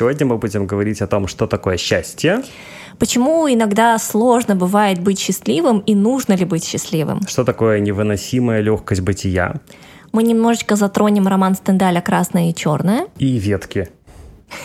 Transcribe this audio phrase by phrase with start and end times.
[0.00, 2.42] Сегодня мы будем говорить о том, что такое счастье.
[2.98, 7.20] Почему иногда сложно бывает быть счастливым и нужно ли быть счастливым?
[7.28, 9.56] Что такое невыносимая легкость бытия.
[10.12, 13.08] Мы немножечко затронем роман Стендаля «Красное и черное».
[13.18, 13.90] И ветки.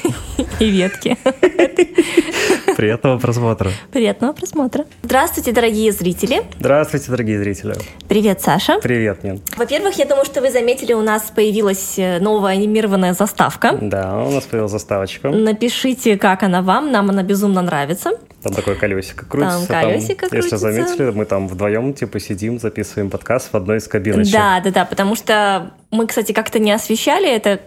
[0.61, 1.17] И ветки.
[2.75, 3.71] Приятного просмотра.
[3.91, 4.85] Приятного просмотра.
[5.01, 6.43] Здравствуйте, дорогие зрители.
[6.59, 7.75] Здравствуйте, дорогие зрители.
[8.09, 8.79] Привет, Саша.
[8.81, 9.41] Привет, Нин.
[9.55, 13.77] Во-первых, я думаю, что вы заметили, у нас появилась э, новая анимированная заставка.
[13.81, 15.30] Да, у нас появилась заставочка.
[15.30, 18.11] Напишите, как она вам, нам она безумно нравится.
[18.43, 19.67] Там такое колесико крутится.
[19.67, 20.55] Там колесико там, крутится.
[20.55, 24.33] Если заметили, мы там вдвоем типа сидим, записываем подкаст в одной из кабиночек.
[24.33, 27.61] Да, да, да, потому что мы, кстати, как-то не освещали это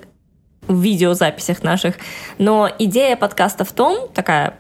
[0.67, 1.95] в видеозаписях наших,
[2.37, 4.59] но идея подкаста в том, такая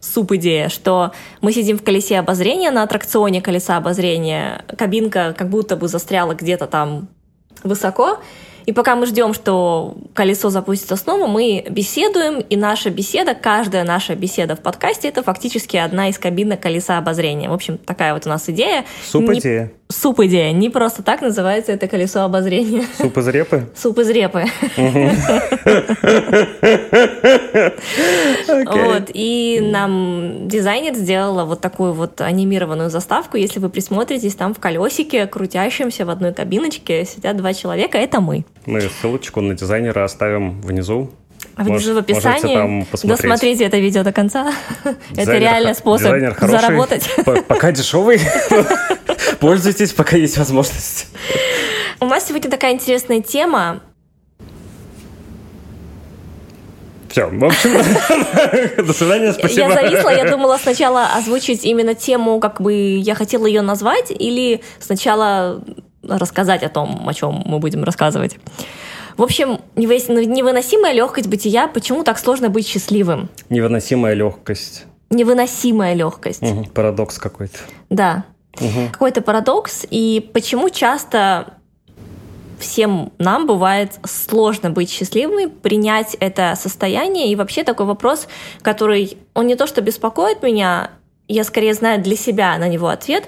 [0.00, 5.88] суп-идея, что мы сидим в колесе обозрения, на аттракционе колеса обозрения, кабинка как будто бы
[5.88, 7.08] застряла где-то там
[7.64, 8.18] высоко,
[8.68, 14.14] и пока мы ждем, что колесо запустится снова, мы беседуем, и наша беседа, каждая наша
[14.14, 17.48] беседа в подкасте, это фактически одна из кабинок колеса обозрения.
[17.48, 18.84] В общем, такая вот у нас идея.
[19.10, 19.62] Суп-идея.
[19.62, 19.70] Не...
[19.90, 20.52] Суп-идея.
[20.52, 22.84] Не просто так называется это колесо обозрения.
[22.98, 23.70] Суп из репы?
[23.74, 24.44] Суп из репы.
[28.48, 29.10] Вот.
[29.12, 33.36] И нам дизайнер сделала вот такую вот анимированную заставку.
[33.36, 37.98] Если вы присмотритесь, там в колесике, крутящемся в одной кабиночке, сидят два человека.
[37.98, 38.44] Это мы.
[38.66, 41.10] Мы ссылочку на дизайнера оставим внизу.
[41.56, 42.54] А внизу в описании.
[42.54, 43.22] Там посмотреть.
[43.22, 44.52] Досмотрите это видео до конца.
[45.10, 47.10] Дизайнер, это реально способ дизайнер хороший, заработать.
[47.48, 48.20] Пока дешевый.
[49.40, 51.08] Пользуйтесь, пока есть возможность.
[52.00, 53.80] У нас сегодня такая интересная тема.
[57.08, 57.72] Все, в общем,
[58.86, 59.68] до свидания, спасибо.
[59.68, 64.60] Я зависла, я думала сначала озвучить именно тему, как бы я хотела ее назвать, или
[64.78, 65.64] сначала
[66.02, 68.36] рассказать о том, о чем мы будем рассказывать.
[69.16, 71.66] В общем, невыносимая легкость бытия.
[71.66, 73.28] Почему так сложно быть счастливым?
[73.48, 74.86] Невыносимая легкость.
[75.10, 76.42] Невыносимая легкость.
[76.42, 77.58] Угу, парадокс какой-то.
[77.90, 78.24] Да.
[78.60, 78.92] Угу.
[78.92, 79.86] Какой-то парадокс.
[79.90, 81.54] И почему часто
[82.58, 87.32] всем нам бывает сложно быть счастливыми, принять это состояние.
[87.32, 88.28] И вообще такой вопрос,
[88.62, 90.90] который, он не то что беспокоит меня,
[91.28, 93.24] я скорее знаю для себя на него ответ,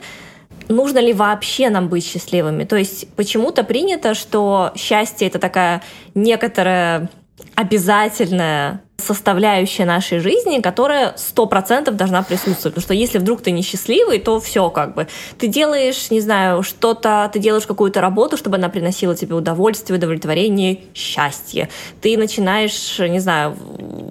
[0.71, 2.65] нужно ли вообще нам быть счастливыми.
[2.65, 5.83] То есть почему-то принято, что счастье это такая
[6.15, 7.11] некоторая
[7.55, 12.75] обязательная составляющая нашей жизни, которая сто процентов должна присутствовать.
[12.75, 15.09] Потому что если вдруг ты несчастливый, то все как бы.
[15.39, 20.81] Ты делаешь, не знаю, что-то, ты делаешь какую-то работу, чтобы она приносила тебе удовольствие, удовлетворение,
[20.95, 21.69] счастье.
[22.01, 23.57] Ты начинаешь, не знаю,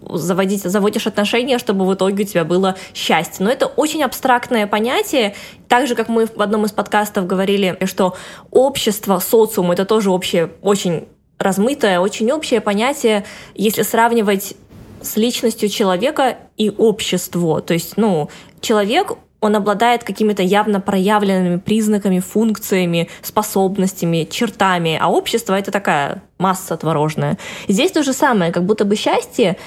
[0.10, 3.46] заводить, заводишь отношения, чтобы в итоге у тебя было счастье.
[3.46, 5.36] Но это очень абстрактное понятие.
[5.68, 8.16] Так же, как мы в одном из подкастов говорили, что
[8.52, 11.08] общество, социум— это тоже общее, очень
[11.40, 14.56] размытое, очень общее понятие, если сравнивать
[15.02, 17.62] с личностью человека и общество.
[17.62, 18.30] То есть, ну,
[18.60, 26.76] человек, он обладает какими-то явно проявленными признаками, функциями, способностями, чертами, а общество— это такая масса
[26.76, 27.38] творожная.
[27.70, 29.58] Здесь то же самое, как будто бы счастье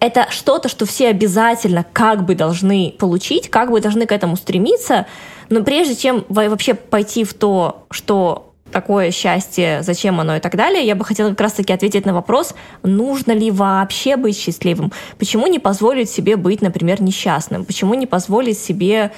[0.00, 5.06] это что-то, что все обязательно как бы должны получить, как бы должны к этому стремиться,
[5.48, 10.84] но прежде чем вообще пойти в то, что такое счастье, зачем оно и так далее,
[10.84, 14.92] я бы хотела как раз-таки ответить на вопрос, нужно ли вообще быть счастливым?
[15.16, 17.64] Почему не позволить себе быть, например, несчастным?
[17.64, 19.12] Почему не позволить себе,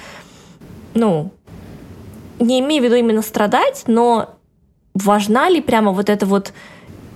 [0.93, 1.31] ну,
[2.39, 4.35] не имею в виду именно страдать, но
[4.93, 6.53] важна ли прямо вот эта вот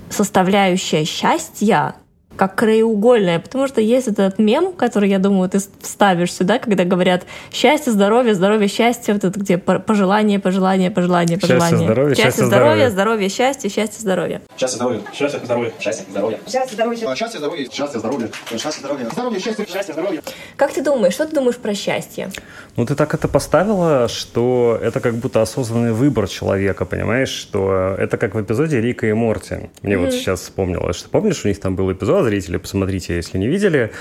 [0.10, 1.96] составляющая счастья,
[2.36, 7.26] как краеугольное, потому что есть этот мем, который, я думаю, ты вставишь сюда, когда говорят
[7.52, 11.70] счастье, здоровье, здоровье, счастье, вот это где пожелание, пожелание, пожелание, пожелание.
[11.70, 14.42] Счастье, здоровье, счастье, счастье, здоровье, здоровье, счастье, счастье, здоровье.
[14.58, 15.02] Счастье, здоровье.
[15.14, 15.74] Счастье, здоровье.
[15.80, 16.40] Счастье, здоровье.
[16.40, 17.12] Счастье, здоровье.
[17.16, 17.70] Счастье, здоровье.
[17.72, 18.30] Счастье, здоровье.
[18.58, 19.10] Счастье, здоровье.
[19.12, 20.22] Здоровье, счастье, счастье, здоровье.
[20.56, 22.30] Как ты думаешь, что ты думаешь про счастье?
[22.76, 28.18] Ну, ты так это поставила, что это как будто осознанный выбор человека, понимаешь, что это
[28.18, 29.70] как в эпизоде Рика и Морти.
[29.82, 30.06] Мне mm-hmm.
[30.06, 33.92] вот сейчас вспомнилось, что помнишь, у них там был эпизод, зрители, посмотрите, если не видели,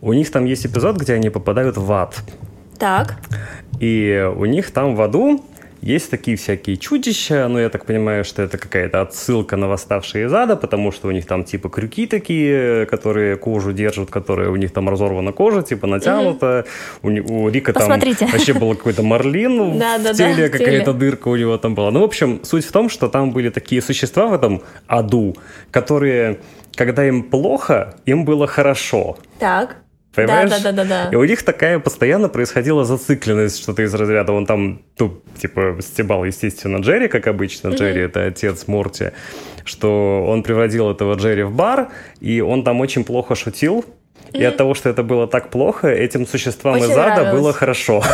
[0.00, 2.16] у них там есть эпизод, где они попадают в ад.
[2.78, 3.16] Так.
[3.80, 5.42] И у них там в аду
[5.86, 10.32] есть такие всякие чудища, но я так понимаю, что это какая-то отсылка на восставшие из
[10.34, 14.72] ада, потому что у них там типа крюки такие, которые кожу держат, которые у них
[14.72, 16.66] там разорвана кожа, типа натянута.
[17.02, 17.22] Угу.
[17.28, 18.20] У, у Рика Посмотрите.
[18.20, 21.90] там вообще был какой-то марлин в теле, какая-то дырка у него там была.
[21.90, 25.36] Ну, в общем, суть в том, что там были такие существа в этом аду,
[25.70, 26.40] которые,
[26.76, 29.18] когда им плохо, им было хорошо.
[29.38, 29.76] Так
[30.16, 30.48] Понимаешь?
[30.48, 31.08] Да, да, да, да, да.
[31.12, 34.32] И у них такая постоянно происходила зацикленность, что-то из разряда.
[34.32, 37.68] Он там, ну, типа, стебал, естественно, Джерри, как обычно.
[37.68, 37.76] Mm-hmm.
[37.76, 39.10] Джерри— это отец Морти.
[39.66, 41.88] Что он превратил этого Джерри в бар,
[42.20, 43.84] и он там очень плохо шутил.
[44.32, 44.40] Mm-hmm.
[44.40, 47.32] И от того, что это было так плохо, этим существам Очень из ада нравилось.
[47.32, 48.02] было хорошо.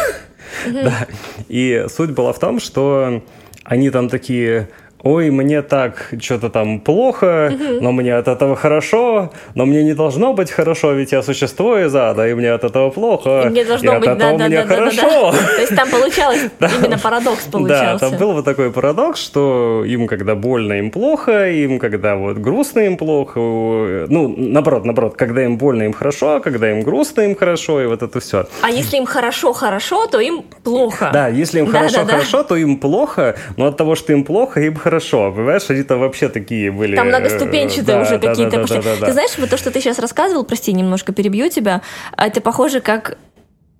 [0.70, 1.08] Да.
[1.48, 3.24] И суть была в том, что
[3.64, 4.68] они там такие
[5.02, 10.32] ой, мне так что-то там плохо, но мне от этого хорошо, но мне не должно
[10.32, 13.96] быть хорошо, ведь я существо из ада, и мне от этого плохо, И мне должно
[13.96, 15.32] и быть, от да, этого да, мне да, да, да, хорошо.
[15.32, 15.38] да.
[15.56, 18.10] То есть там получалось именно парадокс Да, получался.
[18.10, 22.80] там был вот такой парадокс, что им когда больно, им плохо, им когда вот грустно,
[22.80, 23.40] им плохо.
[23.40, 27.86] Ну, наоборот, наоборот, когда им больно, им хорошо, а когда им грустно, им хорошо, и
[27.86, 28.46] вот это все.
[28.62, 31.10] А если им хорошо-хорошо, то им плохо.
[31.12, 32.12] Да, если им Да, хорошо, да, да.
[32.12, 34.91] хорошо, то им плохо, но от того, что им плохо, им хорошо.
[35.00, 36.96] Понимаешь, они там вообще такие были.
[36.96, 38.50] Там э, многоступенчатые да, уже да, какие-то.
[38.50, 38.82] да, да, пошли.
[38.82, 39.06] да, да.
[39.06, 41.82] Ты знаешь, вот то, что ты сейчас рассказывал, прости, немножко перебью тебя,
[42.16, 43.18] это похоже как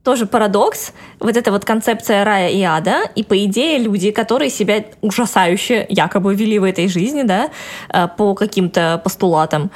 [0.03, 4.85] тоже парадокс, вот эта вот концепция рая и ада, и по идее люди, которые себя
[5.01, 7.51] ужасающе якобы вели в этой жизни, да,
[7.89, 9.71] э, по каким-то постулатам,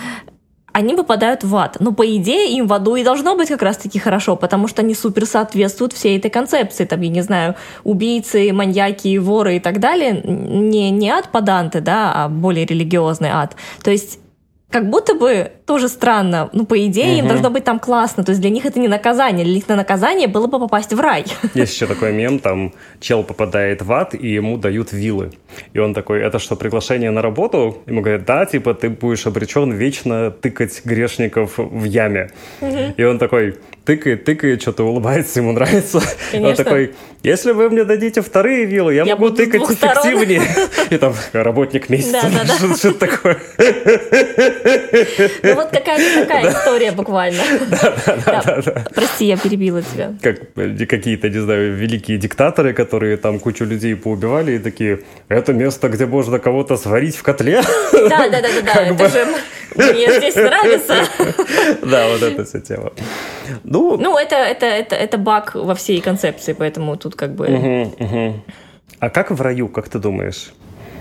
[0.76, 1.78] они попадают в ад.
[1.80, 4.94] Но по идее им в аду и должно быть как раз-таки хорошо, потому что они
[4.94, 6.84] супер соответствуют всей этой концепции.
[6.84, 10.20] Там, я не знаю, убийцы, маньяки, воры и так далее.
[10.22, 13.56] Не, не ад паданты, да, а более религиозный ад.
[13.82, 14.18] То есть
[14.70, 16.50] как будто бы тоже странно.
[16.52, 17.28] Ну, по идее, им Мгм.
[17.28, 18.24] должно быть там классно.
[18.24, 19.44] То есть для них это не наказание.
[19.44, 21.24] Для них на наказание было бы попасть в рай.
[21.54, 25.30] Есть еще такой мем, там чел попадает в ад, и ему дают вилы.
[25.72, 27.78] И он такой, это что, приглашение на работу?
[27.86, 32.30] Ему говорят, да, типа, ты будешь обречен вечно тыкать грешников в яме.
[32.96, 35.98] И он такой, тыкает, тыкает, что-то улыбается, ему нравится.
[36.32, 36.64] И Он Конечно.
[36.64, 39.96] такой, если вы мне дадите вторые вилы, я, Я могу тыкать двух сторон».
[40.08, 40.42] эффективнее.
[40.90, 42.20] И там работник месяца.
[42.22, 42.54] Да, да, да.
[42.54, 43.36] Что- Что-то такое.
[45.42, 47.42] Ну, вот какая-то такая история буквально.
[48.26, 48.84] Да.
[48.94, 50.14] Прости, я перебила тебя.
[50.22, 55.52] как э, какие-то, не знаю, великие диктаторы, которые там кучу людей поубивали и такие, это
[55.52, 57.62] место, где можно кого-то сварить в котле.
[57.92, 58.82] Да, да, да, да, да.
[58.86, 59.26] Это же
[59.76, 60.94] мне здесь нравится.
[61.82, 62.92] Да, вот эта вся тема.
[63.76, 67.94] Ну, Ну, это, это, это, это баг во всей концепции, поэтому тут как бы мгм,
[67.98, 68.42] мгм.
[69.00, 70.52] а как в раю, как ты думаешь?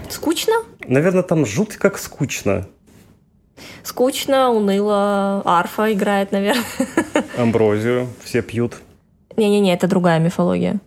[0.10, 0.54] скучно.
[0.88, 2.68] Наверное, там жуть как скучно.
[3.83, 5.42] Скучно, уныло.
[5.45, 6.63] Арфа играет, наверное.
[7.38, 8.75] Амброзию все пьют.
[9.38, 10.80] Не-не-не, это другая мифология.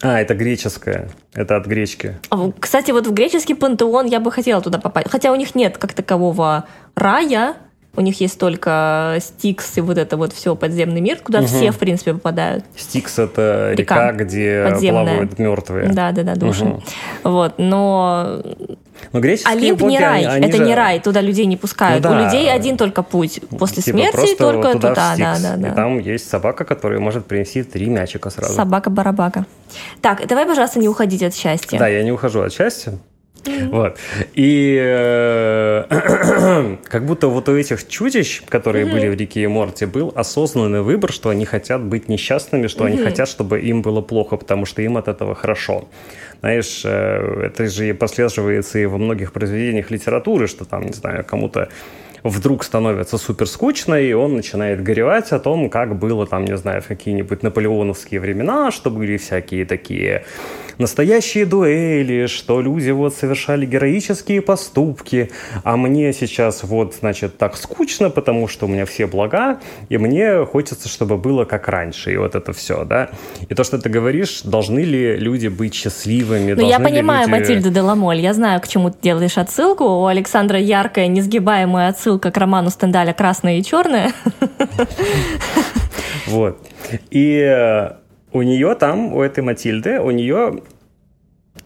[0.00, 1.10] А, это греческое.
[1.34, 2.18] Это от гречки.
[2.30, 5.08] А Кстати, вот в греческий пантеон я бы хотела туда попасть.
[5.10, 7.56] Хотя у них нет как такового рая.
[7.98, 11.78] У них есть только Стикс и вот это вот все подземный мир, куда все, в
[11.78, 12.64] принципе, попадают.
[12.76, 15.04] Стикс— это река, Река где подземная.
[15.04, 15.88] плавают мертвые.
[15.88, 16.64] Да, да, да, души.
[16.64, 16.82] Мгм.
[17.24, 18.40] Вот, но
[19.12, 21.56] Но греческие Олимп боги, не рай, они- они это же- не рай, туда людей не
[21.56, 22.04] пускают.
[22.04, 22.20] Ну да.
[22.20, 25.68] У людей один только путь после Типа смерти только туда, туда, да, да, да.
[25.68, 28.54] И там есть собака, которая может принести три мячика сразу.
[28.54, 29.44] Собака-барабака.
[30.00, 31.78] Так, давай, пожалуйста, не уходить от счастья.
[31.80, 32.92] Да, я не ухожу от счастья.
[33.70, 33.98] Вот.
[34.34, 35.84] И э,
[36.84, 41.12] как будто вот у этих чудищ, которые были в Рике и Морте, был осознанный выбор,
[41.12, 44.96] что они хотят быть несчастными, что они хотят, чтобы им было плохо, потому что им
[44.96, 45.88] от этого хорошо.
[46.40, 51.24] Знаешь, э, это же и прослеживается и во многих произведениях литературы, что там, не знаю,
[51.24, 51.68] кому-то
[52.22, 56.82] вдруг становится супер скучно, и он начинает горевать о том, как было там, не знаю,
[56.82, 60.24] в какие-нибудь наполеоновские времена, что были всякие такие
[60.78, 65.30] настоящие дуэли, что люди вот совершали героические поступки,
[65.64, 70.44] а мне сейчас вот, значит, так скучно, потому что у меня все блага, и мне
[70.44, 73.10] хочется, чтобы было как раньше, и вот это все, да.
[73.48, 77.70] И то, что ты говоришь, должны ли люди быть счастливыми, Ну, я понимаю, люди- Матильда
[77.70, 79.84] Деламоль, я знаю, к чему ты делаешь отсылку.
[79.84, 84.12] У Александра яркая, несгибаемая отсылка к роману Стендаля «Красное и черное».
[86.26, 86.58] Вот.
[87.10, 87.92] И э,
[88.32, 90.62] у нее там, у этой Матильды, у нее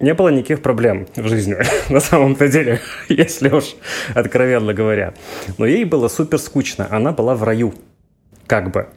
[0.01, 1.57] не было никаких проблем в жизни,
[1.93, 3.77] на самом-то деле, если уж
[4.15, 5.15] откровенно говоря.
[5.59, 6.89] Но ей было супер скучно.
[6.91, 7.75] Она была в раю.
[8.47, 8.89] Как бы.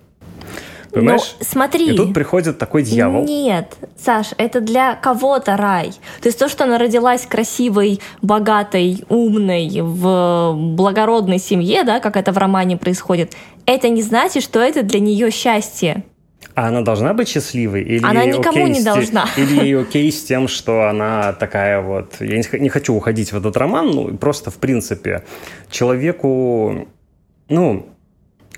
[0.91, 1.35] Понимаешь?
[1.39, 1.93] Ну, смотри.
[1.93, 3.25] И тут приходит такой дьявол.
[3.25, 5.91] Нет, Саш, это для кого-то рай.
[6.21, 12.31] То есть то, что она родилась красивой, богатой, умной, в благородной семье, да, как это
[12.31, 13.33] в романе происходит,
[13.65, 16.05] это не значит, что это для нее счастье.
[16.53, 17.83] А она должна быть счастливой?
[17.83, 19.27] Или Она никому окей не с должна.
[19.37, 22.15] Или ей окей с тем, что она такая вот...
[22.19, 25.23] Я не хочу уходить в этот роман, ну, просто в принципе.
[25.69, 26.87] Человеку...
[27.49, 27.89] Ну,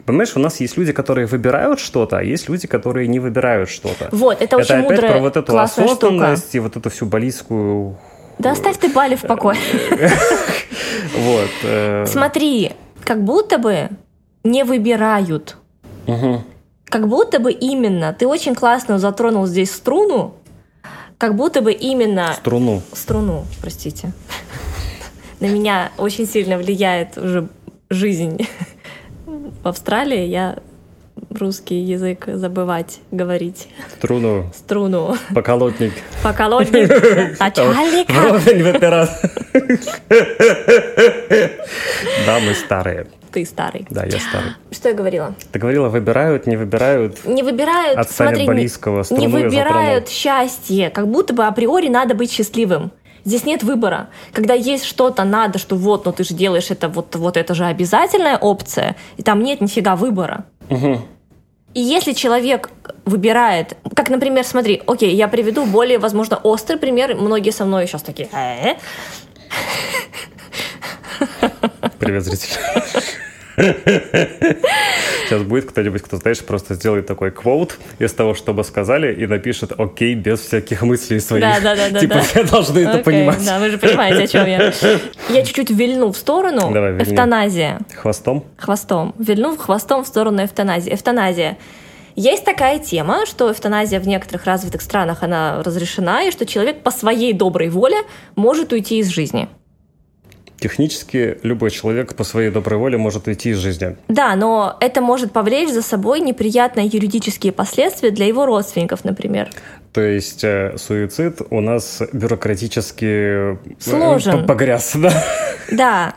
[0.05, 4.09] понимаешь, у нас есть люди, которые выбирают что-то, а есть люди, которые не выбирают что-то.
[4.11, 6.07] Вот, это, очень опять мудрая, про вот эту классная штука.
[6.07, 7.97] осознанность и вот эту всю балийскую...
[8.39, 9.57] Да оставь ты Бали в покое.
[11.17, 11.49] Вот.
[11.63, 13.89] э, Смотри, как будто бы
[14.43, 15.57] не выбирают.
[16.05, 16.43] Угу.
[16.89, 20.35] Как будто бы именно, ты очень классно затронул здесь струну,
[21.17, 22.33] как будто бы именно...
[22.33, 22.81] Струну.
[22.93, 24.13] Струну, простите.
[25.39, 27.49] На меня очень сильно влияет уже
[27.89, 28.47] жизнь
[29.25, 30.25] в Австралии.
[30.25, 30.57] Я
[31.29, 33.67] русский язык забывать говорить.
[33.97, 34.51] Струну.
[34.55, 35.17] Струну.
[35.33, 35.93] Поколотник.
[36.23, 37.39] Поколотник.
[37.39, 38.11] Начальника.
[38.13, 39.09] Вровень выпират.
[42.25, 43.07] Да, мы старые.
[43.37, 43.85] Ты старый.
[43.91, 44.53] Да, я старый.
[44.71, 45.35] Что я говорила?
[45.51, 47.23] Ты говорила, выбирают, не выбирают.
[47.23, 52.91] Не выбирают, от смотри, близкого, не, выбирают счастье, как будто бы априори надо быть счастливым.
[53.25, 54.09] Здесь нет выбора.
[54.33, 57.65] Когда есть что-то надо, что вот, ну ты же делаешь это, вот, вот это же
[57.65, 60.45] обязательная опция, и там нет нифига выбора.
[60.71, 61.01] Угу.
[61.75, 62.71] И если человек
[63.05, 68.01] выбирает, как, например, смотри, окей, я приведу более, возможно, острый пример, многие со мной сейчас
[68.01, 68.77] такие, «Э?»
[71.99, 72.57] Привет, зритель.
[73.57, 79.25] Сейчас будет кто-нибудь, кто, знаешь, просто сделает такой квоут из того, что бы сказали, и
[79.25, 81.43] напишет «Окей» без всяких мыслей своих.
[81.43, 83.43] Да, да, да, да, Типа все должны это понимать.
[83.43, 84.71] Да, вы же понимаете, о чем я.
[85.29, 86.71] Я чуть-чуть вильну в сторону.
[86.71, 86.97] Давай.
[87.01, 87.79] Эвтаназия.
[87.95, 88.45] Хвостом?
[88.57, 89.15] Хвостом.
[89.17, 90.93] Вильну хвостом в сторону эвтаназии.
[90.93, 91.57] Эвтаназия.
[92.15, 96.91] Есть такая тема, что эвтаназия в некоторых развитых странах она разрешена, и что человек по
[96.91, 97.97] своей доброй воле
[98.35, 99.47] может уйти из жизни.
[100.59, 103.95] Технически любой человек по своей доброй воле может уйти из жизни.
[104.07, 109.49] Да, но это может повлечь за собой неприятные юридические последствия для его родственников, например.
[109.93, 114.41] То есть э, суицид у нас бюрократически э, Сложен.
[114.41, 115.11] п- погряз, да?
[115.71, 116.15] Да.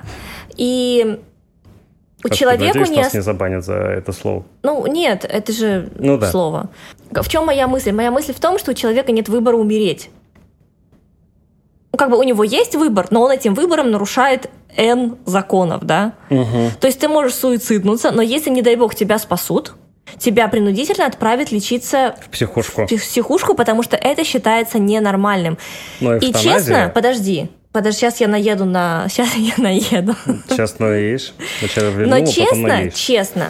[0.56, 1.18] И
[2.24, 3.02] у что, человека надеюсь, не...
[3.02, 4.44] нас не забанят за это слово.
[4.62, 6.30] Ну, нет, это же Ну да.
[6.30, 6.70] слово.
[7.10, 7.92] В чем моя мысль?
[7.92, 10.10] Моя мысль в том, что у человека нет выбора умереть.
[12.00, 16.14] Ну, как бы у него есть выбор, но он этим выбором нарушает N законов, да?
[16.30, 16.70] Угу.
[16.80, 19.74] То есть ты можешь суициднуться, но если, не дай бог, тебя спасут,
[20.18, 22.86] тебя принудительно отправят лечиться В психушку.
[22.86, 25.58] в психушку, потому что это считается ненормальным.
[26.00, 26.52] Но И эвтаназия...
[26.54, 29.06] честно, подожди, подожди, сейчас я наеду на...
[29.10, 30.14] Сейчас я наеду.
[30.48, 31.34] Сейчас наедешь.
[31.58, 32.94] Сначала вильнула, Но потом честно, наедешь.
[32.94, 33.48] честно,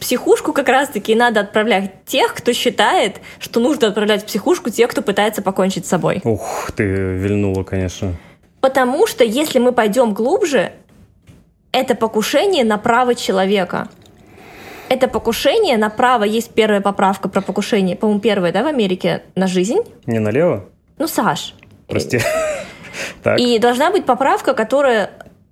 [0.00, 5.02] психушку как раз-таки надо отправлять тех, кто считает, что нужно отправлять в психушку тех, кто
[5.02, 6.20] пытается покончить с собой.
[6.24, 8.14] Ух, ты вильнула, конечно.
[8.60, 10.72] Потому что если мы пойдем глубже,
[11.72, 13.88] это покушение на право человека.
[14.88, 16.24] Это покушение на право.
[16.24, 19.78] Есть первая поправка про покушение, по-моему, первая, да, в Америке на жизнь.
[20.06, 20.64] Не налево?
[20.98, 21.54] Ну, Саш.
[21.86, 22.20] Прости.
[23.38, 25.10] И должна быть поправка, которая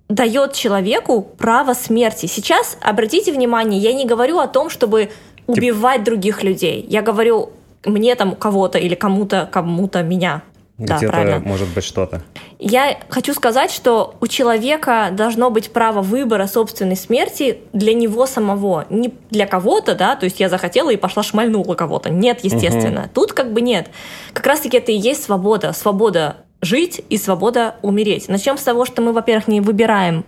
[0.09, 2.25] дает человеку право смерти.
[2.25, 5.11] Сейчас, обратите внимание, я не говорю о том, чтобы
[5.47, 6.85] убивать других людей.
[6.89, 7.51] Я говорю
[7.85, 10.41] мне там кого-то или кому-то, кому-то меня.
[10.77, 11.39] Да, Где-то правильно.
[11.39, 12.21] может быть что-то.
[12.57, 18.85] Я хочу сказать, что у человека должно быть право выбора собственной смерти для него самого,
[18.89, 22.09] не для кого-то, да, то есть я захотела и пошла шмальнула кого-то.
[22.09, 23.09] Нет, естественно.
[23.13, 23.89] Тут как бы нет.
[24.31, 25.73] Как раз-таки это и есть свобода.
[25.73, 28.27] Свобода жить и свобода умереть.
[28.27, 30.25] Начнем с того, что мы, во-первых, не выбираем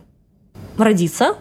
[0.77, 1.35] родиться,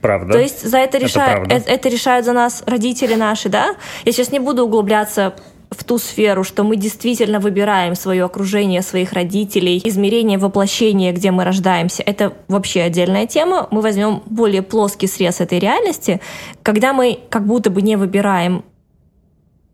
[0.00, 0.32] Правда?
[0.34, 1.54] то есть за это, Это решают, правда.
[1.54, 3.76] это, это решают за нас родители наши, да?
[4.04, 5.34] Я сейчас не буду углубляться
[5.70, 11.42] в ту сферу, что мы действительно выбираем свое окружение, своих родителей, измерение воплощения, где мы
[11.44, 12.02] рождаемся.
[12.04, 13.66] Это вообще отдельная тема.
[13.70, 16.20] Мы возьмем более плоский срез этой реальности,
[16.62, 18.64] когда мы как будто бы не выбираем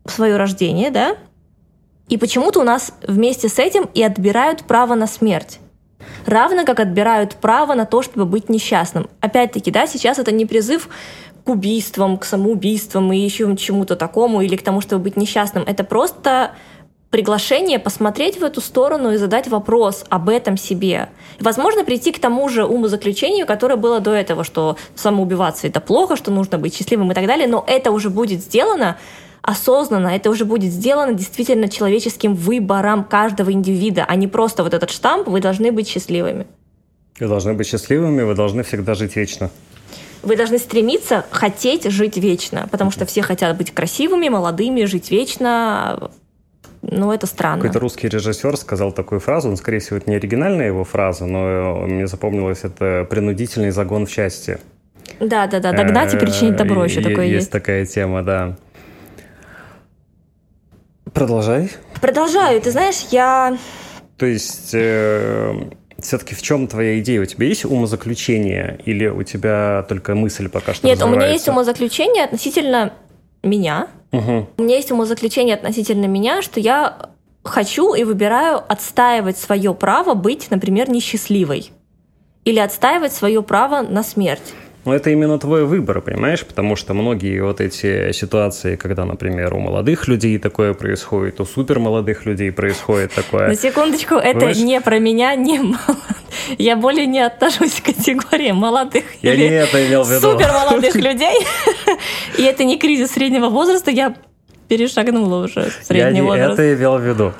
[0.05, 1.15] свое рождение, да?
[2.09, 5.59] И почему-то у нас вместе с этим и отбирают право на смерть
[6.25, 9.09] равно как отбирают право на то, чтобы быть несчастным.
[9.19, 10.89] Опять-таки, да, сейчас это не призыв
[11.43, 15.63] к убийствам, к самоубийствам и еще чему-то такому, или к тому, чтобы быть несчастным.
[15.63, 16.51] Это просто
[17.09, 21.09] приглашение посмотреть в эту сторону и задать вопрос об этом себе.
[21.39, 26.31] Возможно, прийти к тому же умозаключению, которое было до этого, что самоубиваться это плохо, что
[26.31, 28.97] нужно быть счастливым и так далее, но это уже будет сделано
[29.43, 34.89] осознанно, это уже будет сделано действительно человеческим выбором каждого индивида, а не просто вот этот
[34.89, 36.47] штамп «вы должны быть счастливыми».
[37.19, 39.51] Вы должны быть счастливыми, вы должны всегда жить вечно.
[40.23, 46.09] Вы должны стремиться хотеть жить вечно, потому что все хотят быть красивыми, молодыми, жить вечно.
[46.81, 47.61] Ну, это странно.
[47.61, 51.85] Какой-то русский режиссер сказал такую фразу, он, скорее всего, это не оригинальная его фраза, но
[51.85, 54.59] мне запомнилось это «принудительный загон в счастье».
[55.19, 57.35] Да, да, да, догнать и причинить добро еще Э, такое есть.
[57.35, 57.51] есть.
[57.51, 58.57] такая тема, да.
[61.13, 61.71] Продолжай.
[62.01, 62.61] Продолжаю.
[62.61, 63.57] Ты знаешь, я...
[64.17, 64.75] То есть,
[66.03, 67.21] все-таки в чем твоя идея?
[67.21, 71.47] У тебя есть умозаключение или у тебя только мысль пока что Нет, у меня есть
[71.47, 72.93] умозаключение относительно
[73.41, 73.87] меня.
[74.11, 74.47] Мгм.
[74.57, 77.09] У меня есть умозаключение относительно меня, что я
[77.43, 81.71] хочу и выбираю отстаивать свое право быть, например, несчастливой.
[82.45, 84.53] Или отстаивать свое право на смерть.
[84.85, 86.45] Но это именно твой выбор, понимаешь?
[86.45, 92.25] Потому что многие вот эти ситуации, когда, например, у молодых людей такое происходит, у супермолодых
[92.25, 93.47] людей происходит такое.
[93.47, 94.57] На секундочку, это Понимаешь?
[94.57, 95.79] не про меня, не молод-
[96.57, 100.31] Я более не отношусь к категории молодых Я не это имел в виду.
[100.31, 101.37] супер молодых людей.
[102.37, 104.13] И это не кризис среднего возраста, я
[104.67, 106.53] перешагнула уже Я средний не возраст.
[106.59, 107.33] это имел в виду.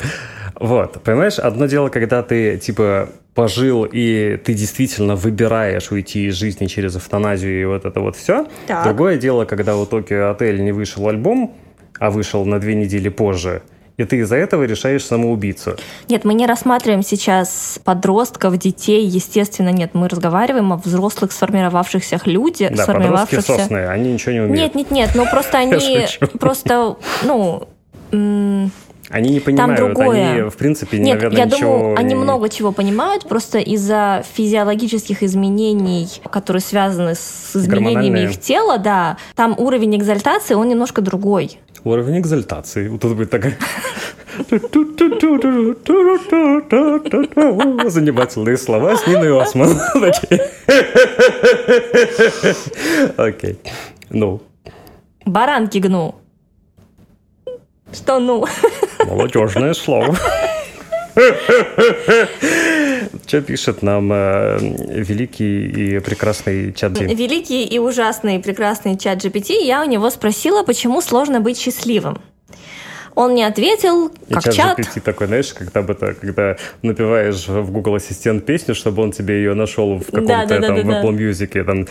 [0.60, 6.68] Вот, понимаешь, одно дело, когда ты, типа, пожил, и ты действительно выбираешь уйти из жизни
[6.68, 8.46] через эвтаназию и вот это вот все.
[8.68, 8.84] Так.
[8.84, 11.56] Другое дело, когда у Токио Отель не вышел альбом,
[12.00, 13.64] а вышел на две недели позже,
[13.98, 15.76] и ты из-за этого решаешь самоубийцу.
[16.10, 19.92] Нет, мы не рассматриваем сейчас подростков, детей, естественно, нет.
[19.94, 23.58] Мы разговариваем о взрослых сформировавшихся людях, Да, подростки сформировавшихся...
[23.58, 24.76] сосны, они ничего не умеют.
[24.76, 26.08] Нет, нет, нет, ну просто они
[26.40, 27.68] просто, ну,
[29.13, 30.32] Они не понимают, другое.
[30.32, 31.77] они, в принципе, Нет, наверное, я ничего...
[31.77, 38.79] думаю, они много чего понимают, просто из-за физиологических изменений, которые связаны с изменениями их тела,
[38.79, 41.60] да, там уровень экзальтации, он немножко другой.
[41.84, 42.88] Уровень экзальтации.
[42.88, 43.55] Вот тут будет такая...
[47.86, 49.77] Занимательные слова с Ниной Осман.
[53.17, 53.60] Окей.
[54.10, 54.41] Ну,
[55.24, 56.15] Баранки гну.
[57.91, 58.46] Что ну?
[59.06, 60.16] Молодежное слово.
[63.28, 67.08] Что пишет нам э, великий и прекрасный чат Джим?
[67.08, 72.18] Великий и ужасный прекрасный чат GPT, я у него спросила, почему сложно быть счастливым.
[73.16, 74.80] Он мне ответил, И как чат чат.
[74.80, 79.36] GPT такой, знаешь, когда бы то, когда напеваешь в Google Ассистент песню, чтобы он тебе
[79.36, 81.04] ее нашел в каком-то Да, да, да, там да, в да.
[81.04, 81.88] Apple Music, там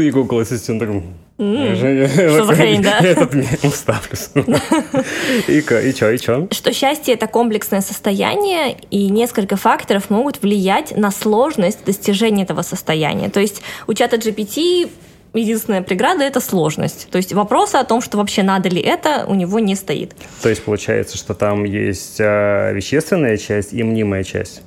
[0.00, 1.02] и Google Ассистент такой...
[1.36, 2.98] Что за хрень, да?
[3.00, 3.34] Этот.
[5.48, 6.48] И ка- И чё, и чё?
[6.52, 13.30] что счастье это комплексное состояние, и несколько факторов могут влиять на сложность достижения этого состояния.
[13.30, 14.88] То есть у чата GPT
[15.34, 17.08] единственная преграда это сложность.
[17.10, 20.14] То есть вопроса о том, что вообще надо ли это, у него не стоит.
[20.42, 24.62] То есть получается, что там есть а, вещественная часть и мнимая часть,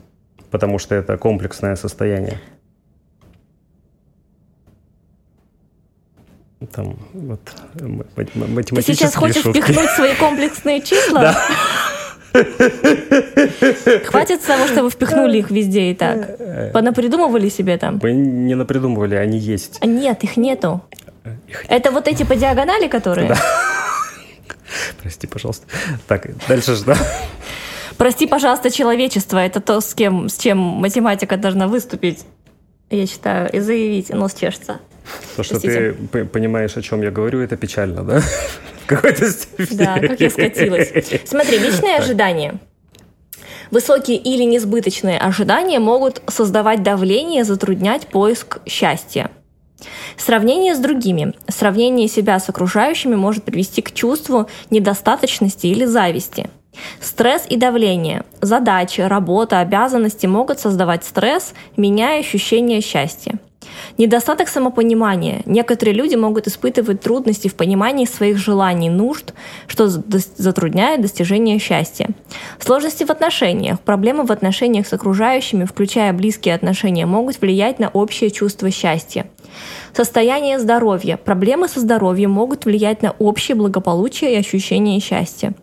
[0.52, 2.40] потому что это комплексное состояние.
[6.72, 7.40] Там вот
[7.80, 9.62] м- м- Ты математические сейчас хочешь шутки.
[9.62, 11.36] впихнуть свои комплексные числа?
[14.06, 16.72] Хватит того, что вы впихнули их везде и так.
[16.74, 18.00] Понапридумывали себе там.
[18.02, 19.78] Мы не напридумывали, они есть.
[19.82, 20.82] А Нет, их нету.
[21.48, 23.36] Их- Это вот эти по диагонали, которые?
[25.02, 25.66] Прости, пожалуйста.
[26.08, 26.98] Так, дальше же, да?
[27.98, 29.38] Прости, пожалуйста, человечество.
[29.38, 32.26] Это то, с кем, с чем математика должна выступить.
[32.90, 34.80] Я считаю, и заявить, нос чешется.
[35.36, 35.96] То, что Простите.
[36.12, 38.20] ты понимаешь, о чем я говорю, это печально, да?
[38.84, 39.78] В какой-то степени.
[39.78, 40.92] Да, как я скатилась.
[41.26, 42.60] Смотри, личные ожидания.
[43.70, 49.30] Высокие или несбыточные ожидания могут создавать давление, затруднять поиск счастья.
[50.18, 56.50] Сравнение с другими, сравнение себя с окружающими может привести к чувству недостаточности или зависти.
[57.02, 63.40] Стресс и давление, задачи, работа, обязанности могут создавать стресс, меняя ощущение счастья.
[63.98, 65.42] Недостаток самопонимания.
[65.46, 69.34] Некоторые люди могут испытывать трудности в понимании своих желаний, нужд,
[69.68, 72.10] что затрудняет достижение счастья.
[72.60, 73.80] Сложности в отношениях.
[73.80, 79.28] Проблемы в отношениях с окружающими, включая близкие отношения, могут влиять на общее чувство счастья.
[79.94, 81.18] Состояние здоровья.
[81.18, 85.54] Проблемы со здоровьем могут влиять на общее благополучие и ощущение счастья.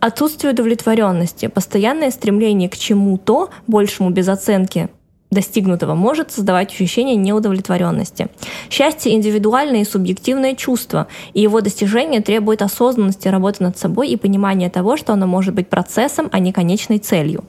[0.00, 1.46] Отсутствие удовлетворенности.
[1.46, 4.88] Постоянное стремление к чему-то, большему без оценки,
[5.30, 8.28] достигнутого может создавать ощущение неудовлетворенности.
[8.68, 14.70] Счастье– индивидуальное и субъективное чувство, и его достижение требует осознанности, работы над собой и понимания
[14.70, 17.44] того, что оно может быть процессом, а не конечной целью.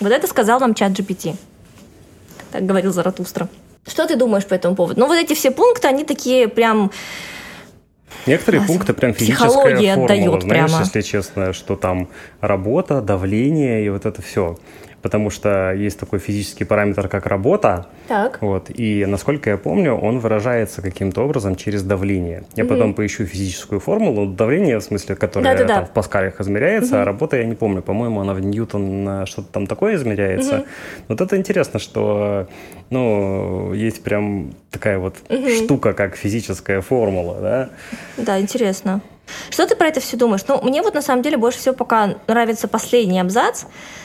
[0.00, 1.36] Вот это сказал нам чат GPT.
[2.52, 3.48] Так говорил Заратустра.
[3.86, 5.00] Что ты думаешь по этому поводу?
[5.00, 6.90] Ну, вот эти все пункты, они такие прям...
[8.26, 10.84] Некоторые пункты прям физическая формула, отдает знаешь, прямо.
[10.84, 12.08] если честно, что там
[12.40, 14.58] работа, давление и вот это все.
[15.02, 18.42] Потому что есть такой физический параметр, как работа, Так.
[18.42, 22.44] вот, и, насколько я помню, он выражается каким-то образом через давление.
[22.56, 25.74] Я потом поищу физическую формулу, давление, в смысле, которое Да-да-да.
[25.74, 29.66] там в паскалях измеряется, а работа я не помню, по-моему, она в Ньютон что-то там
[29.66, 30.64] такое измеряется.
[31.06, 32.48] Вот это интересно, что,
[32.90, 35.16] ну, есть прям такая вот
[35.62, 37.68] штука, как физическая формула, да?
[38.16, 39.00] Да, интересно.
[39.50, 40.42] Что ты про это все думаешь?
[40.48, 43.64] Ну, мне вот на самом деле больше всего пока нравится последний абзац,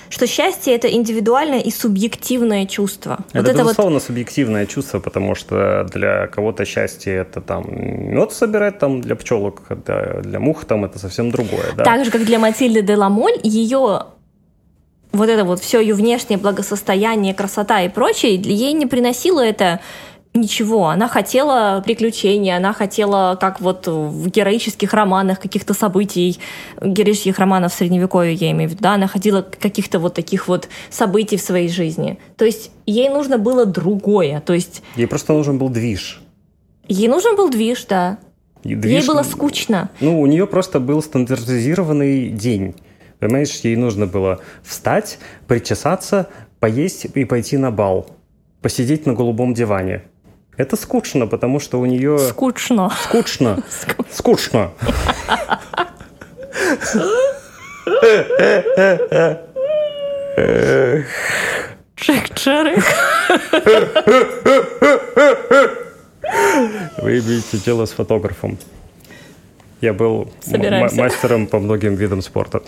[0.09, 3.25] что счастье это индивидуальное и субъективное чувство.
[3.33, 8.31] Это, вот это вот безусловно, субъективное чувство, потому что для кого-то счастье это там мед
[8.31, 11.83] собирать там для пчелок, для, для мух там это совсем другое, да?
[11.83, 14.03] так же, как для Матильды де Ламоль, ее
[15.13, 19.79] вот это вот все ее внешнее благосостояние, красота и прочее, ей не приносило это
[20.33, 20.89] ничего.
[20.89, 26.39] Она хотела приключений, она хотела, как вот в героических романах, каких-то событий,
[26.81, 31.37] героических романов средневековья, я имею в виду, да, она хотела каких-то вот таких вот событий
[31.37, 32.17] в своей жизни.
[32.35, 34.41] То есть ей нужно было другое.
[34.41, 34.81] То есть...
[34.95, 36.21] Ей просто нужен был движ.
[36.87, 38.17] Ей нужен был движ, да.
[38.63, 39.89] И движ- Ей было скучно.
[39.99, 42.75] Ну, у нее просто был стандартизированный день.
[43.19, 46.27] Понимаешь, ей нужно было встать, причесаться,
[46.59, 48.09] поесть и пойти на бал.
[48.61, 50.03] Посидеть на голубом диване.
[50.57, 52.19] Это скучно, потому что у нее...
[52.19, 52.91] Скучно.
[53.01, 53.63] Скучно.
[54.11, 54.71] Скучно.
[61.97, 62.83] Джек Джерик.
[66.97, 68.57] Вы имеете дело с фотографом.
[69.81, 70.31] Я был
[70.93, 72.61] мастером по многим видам спорта.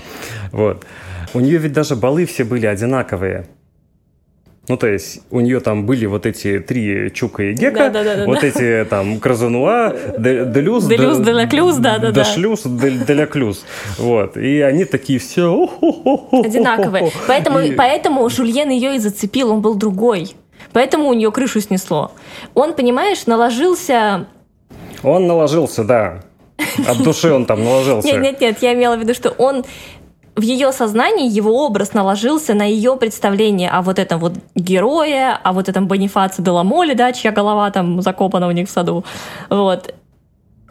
[0.52, 0.86] Вот.
[1.34, 3.48] У нее ведь даже балы все были одинаковые.
[4.68, 8.26] Ну, то есть, у нее там были вот эти три Чука и Гека, Да-да-да-да-да.
[8.26, 12.12] вот эти там Кразануа, Де- Делюз, Делюз, Де- Деляклюз, да-да-да.
[12.24, 13.64] Дешлюз, Де- Деляклюз.
[14.00, 14.38] Вот.
[14.38, 15.70] И они такие все...
[16.32, 17.12] Одинаковые.
[17.28, 20.36] Поэтому, И- поэтому Жульен ее и зацепил, он был другой.
[20.74, 22.12] Поэтому у нее крышу снесло.
[22.56, 24.26] Он, понимаешь, наложился...
[25.04, 26.22] Он наложился, да.
[26.88, 28.08] От души он там наложился.
[28.12, 29.64] Нет, нет, нет, я имела в виду, что он
[30.36, 35.54] в ее сознании его образ наложился на ее представление о вот этом вот герое, о
[35.54, 39.06] вот этом Бонифаце де Ламоле, да, чья голова там закопана у них в саду.
[39.50, 39.94] Вот.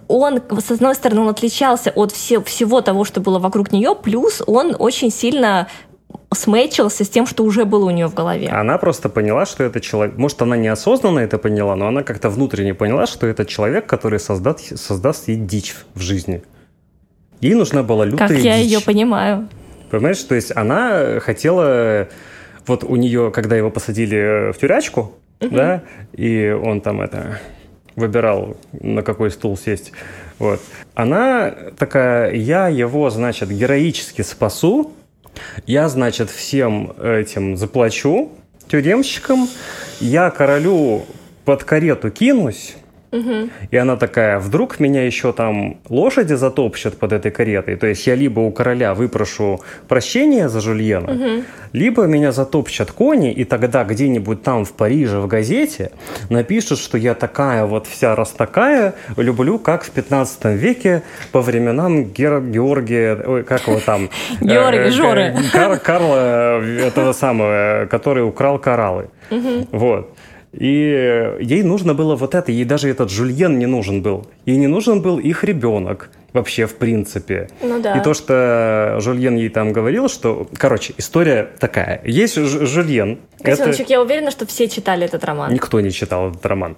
[0.07, 4.43] Он, с одной стороны, он отличался от все- всего того, что было вокруг нее, плюс
[4.47, 5.67] он очень сильно
[6.35, 8.49] сметчился с тем, что уже было у нее в голове.
[8.49, 10.19] Она просто поняла, что это человек...
[10.19, 14.79] Может, она неосознанно это поняла, но она как-то внутренне поняла, что это человек, который создаст,
[14.79, 16.43] создаст ей дичь в жизни.
[17.41, 18.71] Ей нужна была лютая Как я дичь.
[18.71, 19.49] ее понимаю.
[19.91, 22.09] Понимаешь, то есть она хотела...
[22.67, 25.83] Вот у нее, когда его посадили в тюрячку, да,
[26.15, 27.39] и он там это
[27.95, 29.93] выбирал, на какой стул сесть,
[30.39, 30.61] вот.
[30.95, 34.93] Она такая, я его, значит, героически спасу,
[35.67, 38.33] я, значит, всем этим заплачу,
[38.67, 39.47] тюремщикам,
[40.01, 41.05] я королю
[41.45, 42.77] под карету кинусь,
[43.71, 47.77] и она такая, вдруг меня еще там лошади затопчут под этой каретой.
[47.77, 53.45] То есть я либо у короля выпрошу прощения за Жульена, либо меня затопчат кони, и
[53.45, 55.91] тогда где-нибудь там в Париже в газете
[56.31, 62.05] напишут, что я такая вот вся раз такая, люблю, как в 15 веке по временам
[62.05, 64.09] Гер- Георгия, ой, как его там?
[64.41, 65.35] Георгий, Э, Жоры.
[65.53, 69.09] Кар- Карла этого самого, который украл кораллы.
[69.73, 70.14] Вот.
[70.59, 74.27] И ей нужно было вот это, ей даже этот Жульен не нужен был.
[74.47, 77.49] Ей не нужен был их ребенок вообще в принципе.
[77.63, 77.97] Ну да.
[77.99, 80.47] И то, что Жульен ей там говорил, что...
[80.57, 82.01] Короче, история такая.
[82.05, 83.21] Есть Жульен.
[83.41, 83.57] Это...
[83.57, 85.53] Котеночек, я уверена, что все читали этот роман.
[85.53, 86.77] Никто не читал этот роман.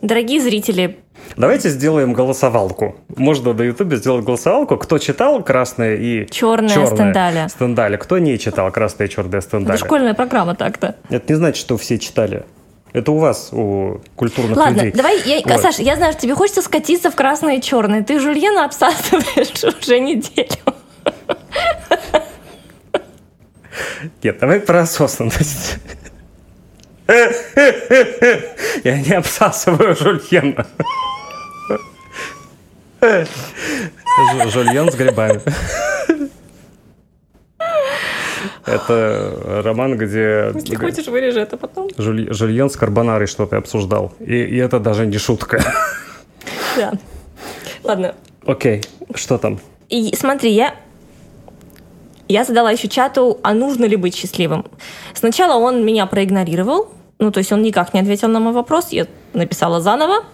[0.00, 0.98] Дорогие зрители,
[1.36, 2.96] Давайте сделаем голосовалку.
[3.16, 4.76] Можно на Ютубе сделать голосовалку.
[4.76, 7.48] Кто читал «Красное» и Черное «Черное» Стендаля.
[7.48, 7.96] Стендаля.
[7.96, 9.78] Кто не читал «Красное» и «Черное» это Стендаля.
[9.78, 10.96] школьная программа так-то.
[11.10, 12.44] Это не значит, что все читали.
[12.92, 14.92] Это у вас, у культурных Ладно, людей.
[14.92, 15.60] давай, я, Вот.
[15.62, 18.02] Саш, я знаю, что тебе хочется скатиться в красное и черное.
[18.02, 20.48] Ты Жульена обсасываешь уже неделю.
[24.22, 25.78] Нет, давай про осознанность.
[28.84, 30.66] Я не обсасываю Жульена.
[34.48, 35.40] Жульен с грибами.
[38.64, 41.88] Это роман, где Если хочешь, вырежи это потом.
[41.98, 44.12] Жуль- Жульен с Карбонарой что-то обсуждал.
[44.20, 45.62] И, и это даже не шутка.
[46.76, 46.92] Да.
[47.82, 48.14] Ладно.
[48.46, 48.82] Окей,
[49.14, 49.58] что там?
[49.88, 50.74] И смотри, я
[52.32, 54.64] я задала еще чату, а нужно ли быть счастливым.
[55.14, 59.06] Сначала он меня проигнорировал, ну, то есть он никак не ответил на мой вопрос, я
[59.34, 60.24] написала заново.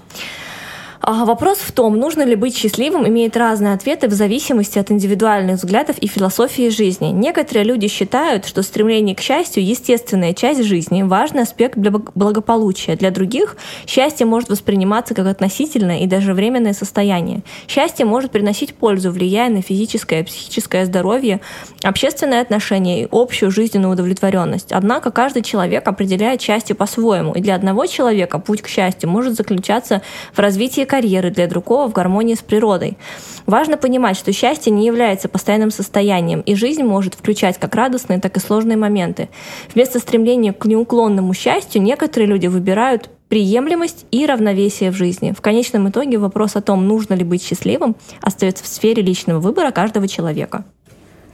[1.01, 5.57] А вопрос в том, нужно ли быть счастливым, имеет разные ответы в зависимости от индивидуальных
[5.57, 7.09] взглядов и философии жизни.
[7.09, 12.97] Некоторые люди считают, что стремление к счастью– естественная часть жизни, важный аспект для благополучия.
[12.97, 13.57] Для других
[13.87, 17.43] счастье может восприниматься как относительное и даже временное состояние.
[17.69, 21.41] Счастье может приносить пользу, влияя на физическое и психическое здоровье,
[21.85, 24.73] общественные отношения и общую жизненную удовлетворенность.
[24.73, 30.03] Однако каждый человек определяет счастье по-своему, и для одного человека путь к счастью может заключаться
[30.33, 32.99] в развитии карьеры, для другого в гармонии с природой.
[33.47, 38.37] Важно понимать, что счастье не является постоянным состоянием, и жизнь может включать как радостные, так
[38.37, 39.29] и сложные моменты.
[39.73, 45.33] Вместо стремления к неуклонному счастью некоторые люди выбирают приемлемость и равновесие в жизни.
[45.33, 49.71] В конечном итоге вопрос о том, нужно ли быть счастливым, остается в сфере личного выбора
[49.71, 50.65] каждого человека.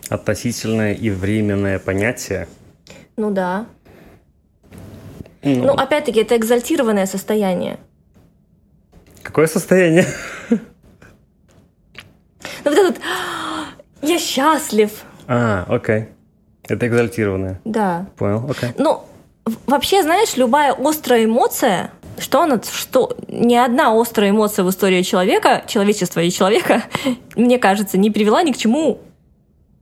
[0.09, 2.49] Относительное и временное понятие.
[3.17, 3.67] Ну да.
[5.43, 7.79] Ну, опять-таки, это экзальтированное состояние.
[9.25, 10.07] Какое состояние?
[10.51, 10.59] Ну,
[12.65, 13.01] вот этот
[14.03, 14.91] «я счастлив».
[15.27, 16.09] А, окей.
[16.69, 17.61] Это экзальтированное.
[17.65, 18.07] Да.
[18.17, 18.71] Понял, окей.
[18.79, 19.03] Ну,
[19.67, 25.65] вообще, знаешь, любая острая эмоция, что она, что ни одна острая эмоция в истории человека,
[25.67, 26.85] человечества и человека,
[27.37, 29.01] мне кажется, не привела ни к чему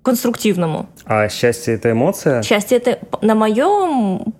[0.03, 0.89] конструктивному.
[1.05, 2.43] А счастье это эмоция?
[2.43, 4.35] Счастье это на моем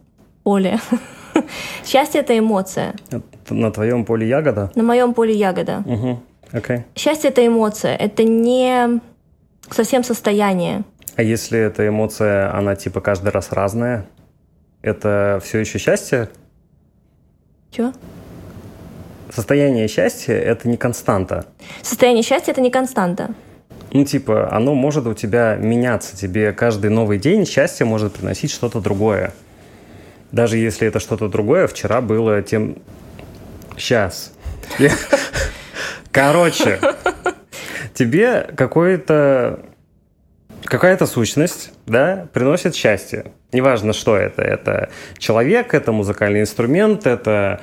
[0.45, 0.81] поле.
[1.85, 2.95] Счастье это эмоция.
[3.51, 4.71] На твоем поле ягода?
[4.75, 5.83] На моем поле ягода.
[5.87, 6.21] Угу.
[6.53, 6.85] Окей.
[6.95, 7.97] Счастье это эмоция.
[7.97, 9.01] Это не
[9.71, 10.85] совсем состояние.
[11.17, 14.07] А если эта эмоция, она типа каждый раз разная,
[14.81, 16.29] это все еще счастье?
[17.71, 17.93] Чё?
[19.33, 21.47] Состояние счастья это не константа.
[21.81, 23.31] Состояние счастья это не константа.
[23.93, 26.17] Ну, типа, оно может у тебя меняться.
[26.17, 29.33] Тебе каждый новый день счастье может приносить что-то другое.
[30.33, 32.79] Даже если это что-то другое, вчера было тем...
[33.77, 34.33] Сейчас.
[36.11, 36.79] Короче,
[37.95, 39.61] тебе какой-то
[40.65, 43.33] какая-то сущность, да, приносит счастье.
[43.53, 44.43] Неважно, что это.
[44.43, 47.61] Это человек, это музыкальный инструмент, это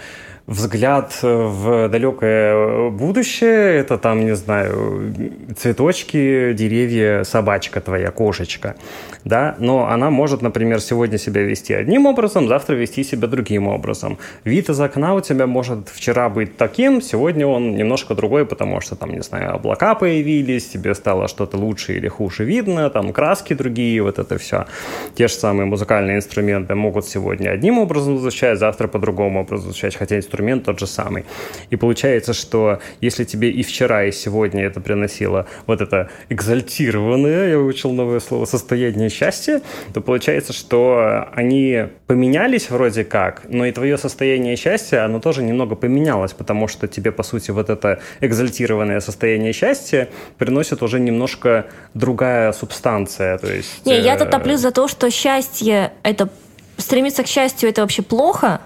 [0.49, 5.13] взгляд в далекое будущее, это там, не знаю,
[5.55, 8.75] цветочки, деревья, собачка твоя, кошечка,
[9.23, 14.17] да, но она может, например, сегодня себя вести одним образом, завтра вести себя другим образом.
[14.43, 18.95] Вид из окна у тебя может вчера быть таким, сегодня он немножко другой, потому что
[18.95, 24.01] там, не знаю, облака появились, тебе стало что-то лучше или хуже видно, там краски другие,
[24.01, 24.65] вот это все.
[25.13, 29.95] Те же самые музыкальные инструменты могут сегодня одним образом звучать, завтра по другому образу звучать,
[29.95, 31.25] хотя инструмент тот же самый.
[31.69, 37.57] И получается, что если тебе и вчера, и сегодня это приносило вот это экзальтированное, я
[37.57, 39.61] выучил новое слово, состояние счастья,
[39.93, 45.75] то получается, что они поменялись вроде как, но и твое состояние счастья, оно тоже немного
[45.75, 52.51] поменялось, потому что тебе, по сути, вот это экзальтированное состояние счастья приносит уже немножко другая
[52.51, 53.37] субстанция.
[53.37, 56.29] То есть, Не, я-то э, топлю за то, что счастье это
[56.77, 58.61] стремиться к счастью это вообще плохо,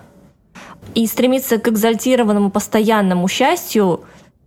[0.95, 4.01] и стремиться к экзальтированному постоянному счастью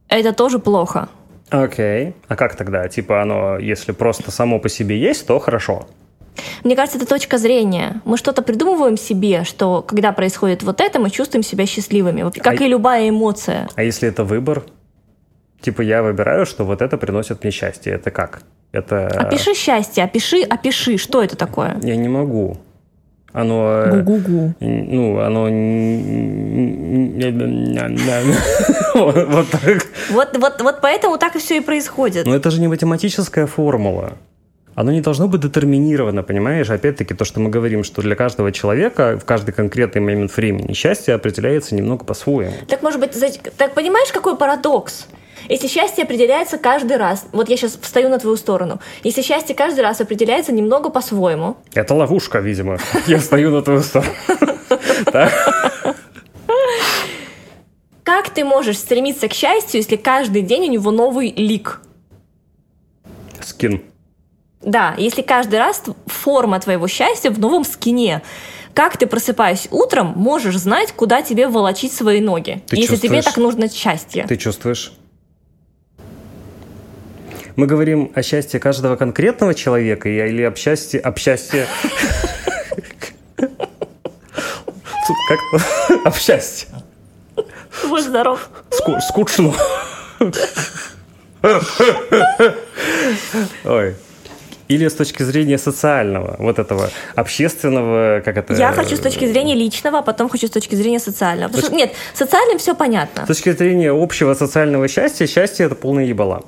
[0.09, 1.09] это тоже плохо.
[1.51, 2.15] Окей.
[2.29, 2.89] А как тогда?
[2.89, 5.87] Типа оно, если просто само по себе есть, то хорошо.
[6.65, 8.01] Мне кажется, это точка зрения.
[8.05, 12.61] Мы что-то придумываем себе, что когда происходит вот это, мы чувствуем себя счастливыми, Вот как
[12.61, 13.69] А- и любая эмоция.
[13.75, 14.65] А если это выбор?
[15.61, 17.93] Типа я выбираю, что вот это приносит мне счастье.
[17.93, 18.43] Это как?
[18.73, 19.07] Это...
[19.09, 21.79] Опиши счастье, опиши, опиши, что это такое.
[21.83, 22.59] Я не могу.
[23.37, 23.83] Оно...
[23.85, 24.55] э, Гу-гу-гу.
[24.61, 25.43] Ну, оно...
[28.95, 29.87] Вот так.
[30.11, 32.25] Вот, вот, вот поэтому так и все и происходит.
[32.25, 34.15] Но это же не математическая формула.
[34.75, 36.71] Оно не должно быть детерминировано, понимаешь?
[36.71, 41.15] Опять-таки, то, что мы говорим, что для каждого человека в каждый конкретный момент времени счастье
[41.15, 42.55] определяется немного по-своему.
[42.69, 43.11] Так может быть,
[43.59, 45.09] так понимаешь, какой парадокс?
[45.49, 49.81] Если счастье определяется каждый раз, вот я сейчас встаю на твою сторону, если счастье каждый
[49.81, 52.79] раз определяется немного по-своему, Это ловушка, видимо.
[53.07, 54.13] Я стою на твою сторону.
[58.03, 61.81] Как ты можешь стремиться к счастью, если каждый день у него новый лик?
[63.43, 63.83] Скин.
[64.63, 68.23] Да, если каждый раз форма твоего счастья в новом скине.
[68.75, 73.37] Как ты, просыпаясь утром, можешь знать, куда тебе волочить свои ноги, Ты если тебе так
[73.39, 74.27] нужно счастье?
[74.29, 74.93] Ты чувствуешь?
[77.57, 81.01] Мы говорим о счастье каждого конкретного человека или об счастье...
[81.01, 81.67] Об счастье...
[85.29, 86.69] Как-то об счастье.
[87.89, 88.49] Будь здоров.
[88.71, 89.55] Ску- Скучно.
[93.65, 93.95] Ой.
[94.69, 98.55] Или с точки зрения социального, вот этого общественного, как это...
[98.55, 101.49] Я хочу с точки зрения личного, а потом хочу с точки зрения социального.
[101.49, 103.25] Потому что, нет, социальным все понятно.
[103.25, 106.43] С точки зрения общего социального счастья, счастье это полная ебала.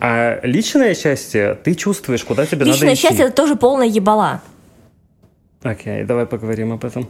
[0.00, 3.02] А личное счастье, ты чувствуешь, куда тебе Личное надо идти.
[3.02, 4.40] счастье это тоже полная ебала.
[5.62, 7.06] Окей, давай поговорим об этом.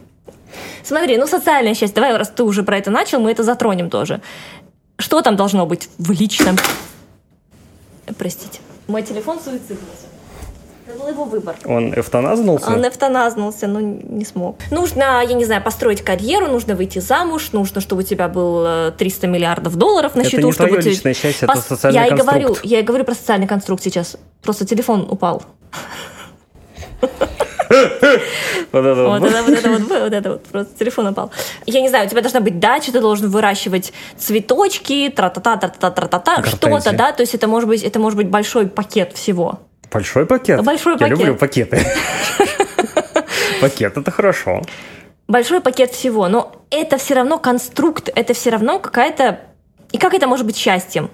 [0.83, 4.21] Смотри, ну социальное счастье, давай, раз ты уже про это начал, мы это затронем тоже.
[4.97, 6.57] Что там должно быть в личном?
[8.17, 8.59] Простите.
[8.87, 10.10] Мой телефон суициднулся.
[10.91, 11.55] Это был его выбор.
[11.65, 12.67] Он эвтаназнулся?
[12.67, 14.57] Он эвтаназнулся, но не смог.
[14.71, 19.27] Нужно, я не знаю, построить карьеру, нужно выйти замуж, нужно, чтобы у тебя было 300
[19.27, 22.05] миллиардов долларов на Это счету, не чтобы твое ты- личное счастье, это Пос- социальный я
[22.07, 22.39] и конструкт.
[22.39, 24.17] говорю, я и говорю про социальный конструкт сейчас.
[24.41, 25.43] Просто телефон упал.
[28.73, 29.29] Вот это Вот вот.
[29.31, 31.31] это, вот это вот, это вот, просто телефон упал.
[31.65, 36.43] Я не знаю, у тебя должна быть дача, ты должен выращивать цветочки, тра-та-та, тра-та-та, тра-та-та,
[36.43, 39.59] что-то, да, то есть это может быть, это может быть большой пакет всего.
[39.91, 40.63] Большой пакет?
[40.63, 41.17] Большой Я пакет.
[41.17, 41.79] люблю пакеты.
[43.61, 44.61] Пакет это хорошо.
[45.27, 49.39] большой пакет всего, но это все равно конструкт, это все равно какая-то...
[49.91, 51.11] И как это может быть счастьем?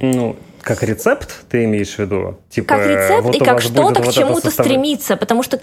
[0.00, 2.38] Ну, как рецепт ты имеешь в виду?
[2.50, 5.60] Типа, как рецепт вот и как что-то к вот чему-то стремиться, потому что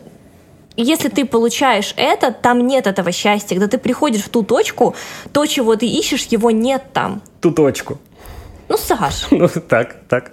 [0.76, 3.50] если ты получаешь это, там нет этого счастья.
[3.50, 4.96] Когда ты приходишь в ту точку,
[5.34, 7.22] то, чего ты ищешь, его нет там.
[7.42, 8.00] Ту точку.
[8.70, 9.28] Ну, Саш.
[9.32, 10.32] Ну, так, так.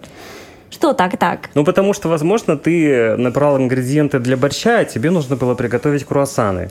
[0.70, 1.50] Что так-так?
[1.54, 6.70] Ну, потому что, возможно, ты набрал ингредиенты для борща, а тебе нужно было приготовить круассаны.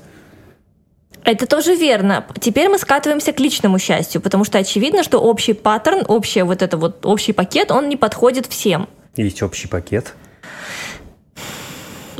[1.23, 2.23] Это тоже верно.
[2.39, 6.77] Теперь мы скатываемся к личному счастью, потому что очевидно, что общий паттерн, общий вот это
[6.77, 8.87] вот общий пакет, он не подходит всем.
[9.15, 10.13] Есть общий пакет.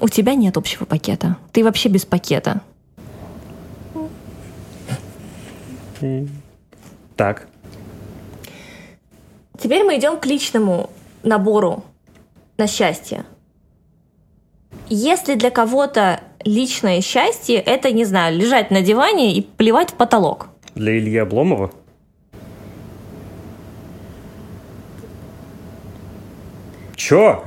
[0.01, 1.38] У тебя нет общего пакета.
[1.51, 2.61] Ты вообще без пакета.
[7.15, 7.47] Так.
[9.59, 10.89] Теперь мы идем к личному
[11.25, 11.83] набору
[12.57, 13.25] на счастье.
[14.88, 20.47] Если для кого-то личное счастье– это, не знаю, лежать на диване и плевать в потолок.
[20.75, 21.71] Для Ильи Обломова?
[26.95, 27.43] Чё?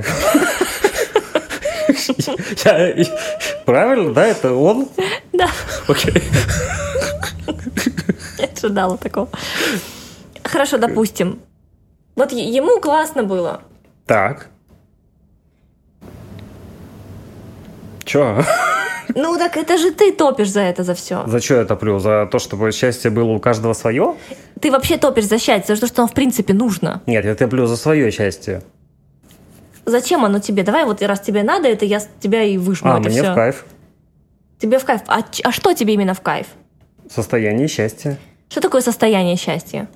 [3.64, 4.26] Правильно, да?
[4.26, 4.88] Это он?
[5.32, 5.48] Да.
[5.86, 6.22] Окей.
[8.38, 9.28] Я ожидала такого.
[10.44, 11.40] Хорошо, допустим.
[12.18, 13.60] Вот ему классно было.
[14.04, 14.48] Так.
[18.04, 18.42] Чё?
[19.14, 21.24] Ну так это же ты топишь за это, за все.
[21.28, 22.00] За что я топлю?
[22.00, 24.16] За то, чтобы счастье было у каждого свое?
[24.60, 27.02] Ты вообще топишь за счастье, за то, что оно в принципе нужно.
[27.06, 28.62] Нет, я топлю за свое счастье.
[29.86, 30.64] Зачем оно тебе?
[30.64, 32.90] Давай вот раз тебе надо, это я тебя и выжму.
[32.90, 33.30] А, это мне все.
[33.30, 33.64] в кайф.
[34.58, 35.02] Тебе в кайф.
[35.06, 36.48] А, а что тебе именно в кайф?
[37.08, 38.18] Состояние счастья.
[38.48, 39.88] Что такое состояние счастья?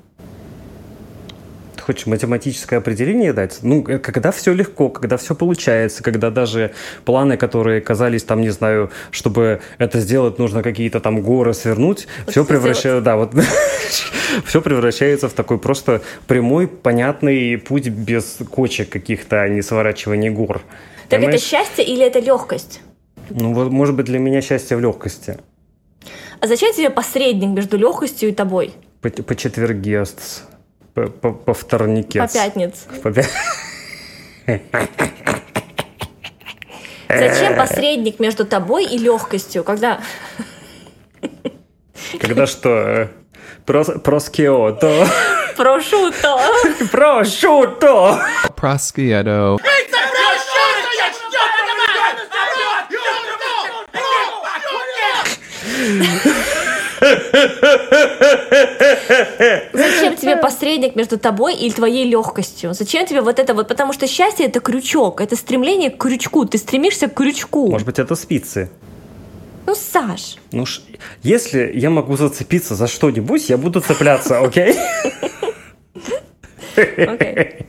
[1.83, 3.59] Хочешь математическое определение дать?
[3.63, 6.73] Ну, э, когда все легко, когда все получается, когда даже
[7.05, 12.31] планы, которые казались там, не знаю, чтобы это сделать, нужно какие-то там горы свернуть, вот
[12.31, 13.35] все превращается, да, вот
[14.47, 20.63] все превращается в такой просто прямой, понятный путь без кочек каких-то, а не сворачивания гор.
[21.09, 21.41] Так Понимаешь?
[21.41, 22.81] это счастье или это легкость?
[23.31, 25.39] Ну, вот, может быть, для меня счастье в легкости.
[26.41, 28.73] А зачем тебе посредник между легкостью и тобой?
[29.01, 30.45] По, по четвергест
[30.95, 32.21] по, по, по вторникец.
[32.21, 32.89] По пятнице.
[33.03, 33.25] По пя...
[37.09, 40.01] Зачем посредник между тобой и легкостью, когда...
[42.21, 42.69] Когда что?
[42.71, 43.09] Э,
[43.65, 45.07] прос, проскиото.
[45.57, 46.41] Прошуто.
[46.91, 48.25] Прошуто.
[48.57, 49.59] Проскиото.
[59.73, 62.75] Зачем тебе посредник между тобой и твоей легкостью?
[62.75, 63.69] Зачем тебе вот это вот?
[63.69, 66.45] Потому что счастье это крючок, это стремление к крючку.
[66.45, 67.71] Ты стремишься к крючку.
[67.71, 68.71] Может быть, это спицы.
[69.67, 70.37] Ну, Саш.
[70.51, 70.83] Ну, ш...
[71.23, 74.75] если я могу зацепиться за что-нибудь, я буду цепляться, окей?
[76.77, 77.67] Окей.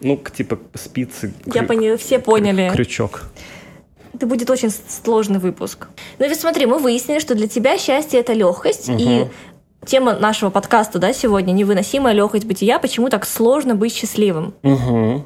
[0.00, 1.32] Ну, типа спицы.
[1.46, 2.70] Я поняла, все поняли.
[2.74, 3.22] Крючок
[4.14, 5.88] это будет очень сложный выпуск.
[6.18, 8.98] Ну ведь смотри, мы выяснили, что для тебя счастье это легкость, угу.
[8.98, 9.26] и
[9.84, 14.54] тема нашего подкаста, да, сегодня невыносимая легкость бытия, почему так сложно быть счастливым.
[14.62, 15.24] Угу.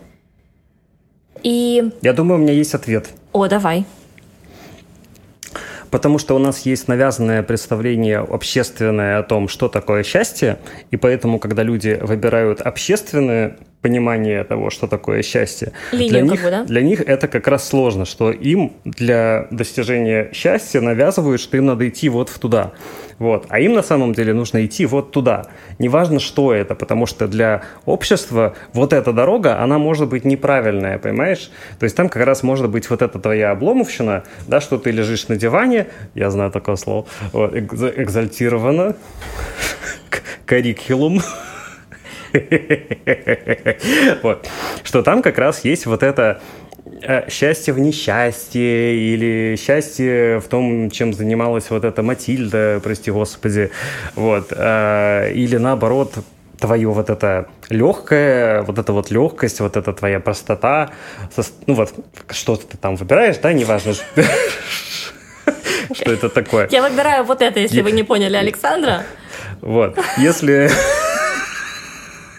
[1.43, 1.91] И...
[2.03, 3.09] Я думаю, у меня есть ответ.
[3.33, 3.85] О, давай.
[5.91, 10.59] Потому что у нас есть навязанное представление общественное о том, что такое счастье,
[10.91, 16.51] и поэтому, когда люди выбирают общественное понимание того, что такое счастье, Линию для, них, бы,
[16.51, 16.65] да?
[16.65, 21.89] для них это как раз сложно, что им для достижения счастья навязывают, что им надо
[21.89, 22.73] идти вот в туда.
[23.21, 23.47] Вот.
[23.49, 25.47] А им на самом деле нужно идти вот туда.
[25.79, 31.53] Неважно, что это, потому что для общества вот эта дорога, она может быть неправильная, понимаешь?
[31.79, 35.29] То есть там как раз может быть вот эта твоя обломовщина, да, что ты лежишь
[35.29, 38.97] на диване, я знаю такое слово, вот, экзальтированно,
[40.45, 41.21] карикулум,
[44.23, 44.49] вот.
[44.83, 46.41] Что там как раз есть вот это
[47.03, 53.71] э, счастье в несчастье или счастье в том, чем занималась вот эта Матильда, прости господи,
[54.15, 56.15] вот, э, или наоборот
[56.59, 60.91] твое вот это легкое, вот эта вот легкость, вот эта твоя простота,
[61.67, 61.93] ну вот
[62.31, 63.95] что ты там выбираешь, да, неважно,
[65.93, 66.69] что это такое.
[66.71, 69.05] Я выбираю вот это, если вы не поняли Александра.
[69.61, 70.71] Вот, если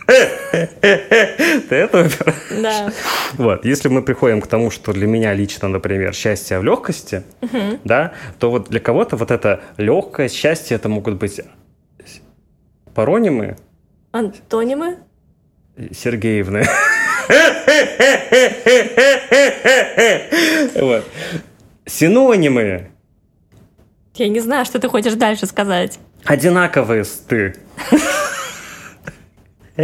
[0.07, 2.61] Ты это выбираешь?
[2.61, 2.91] Да.
[3.33, 7.23] Вот, если мы приходим к тому, что для меня лично, например, счастье в легкости,
[7.83, 11.41] да, то вот для кого-то вот это легкое счастье, это могут быть
[12.95, 13.57] паронимы.
[14.11, 14.97] Антонимы?
[15.91, 16.65] Сергеевны.
[20.75, 21.05] Вот.
[21.85, 22.89] Синонимы.
[24.15, 25.99] Я не знаю, что ты хочешь дальше сказать.
[26.23, 27.55] Одинаковые сты.
[29.77, 29.83] Да,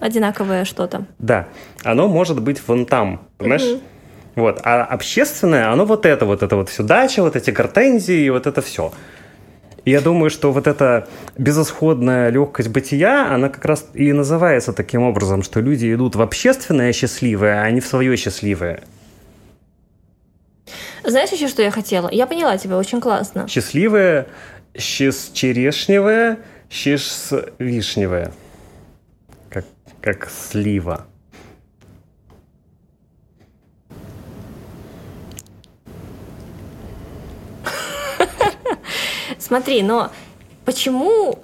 [0.00, 1.06] одинаковое что-то.
[1.18, 1.46] Да,
[1.84, 3.80] оно может быть вон там, понимаешь?
[4.34, 8.30] Вот, а общественное, оно вот это, вот это вот все дача, вот эти гортензии, и
[8.30, 8.92] вот это все.
[9.88, 11.08] И я думаю, что вот эта
[11.38, 16.92] безысходная легкость бытия, она как раз и называется таким образом, что люди идут в общественное
[16.92, 18.82] счастливое, а не в свое счастливое.
[21.04, 22.10] Знаешь еще, что я хотела?
[22.12, 23.48] Я поняла тебя, очень классно.
[23.48, 24.26] Счастливое,
[24.76, 28.32] щас черешневое, щас вишневое.
[29.48, 29.64] Как,
[30.02, 31.06] как слива.
[39.38, 40.10] Смотри, но
[40.64, 41.38] почему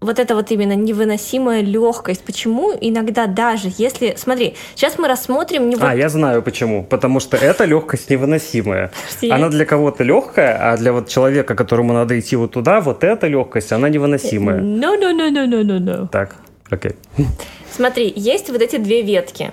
[0.00, 4.14] вот эта вот именно невыносимая легкость, почему иногда даже если...
[4.16, 5.68] Смотри, сейчас мы рассмотрим...
[5.68, 6.84] Не А, я знаю почему.
[6.84, 8.90] Потому что эта легкость невыносимая.
[9.06, 9.30] Подожди.
[9.30, 13.26] Она для кого-то легкая, а для вот человека, которому надо идти вот туда, вот эта
[13.26, 14.60] легкость, она невыносимая.
[14.60, 16.08] No, no, no, no, no, no, no.
[16.08, 16.36] Так,
[16.70, 16.92] окей.
[17.70, 19.52] Смотри, есть вот эти две ветки.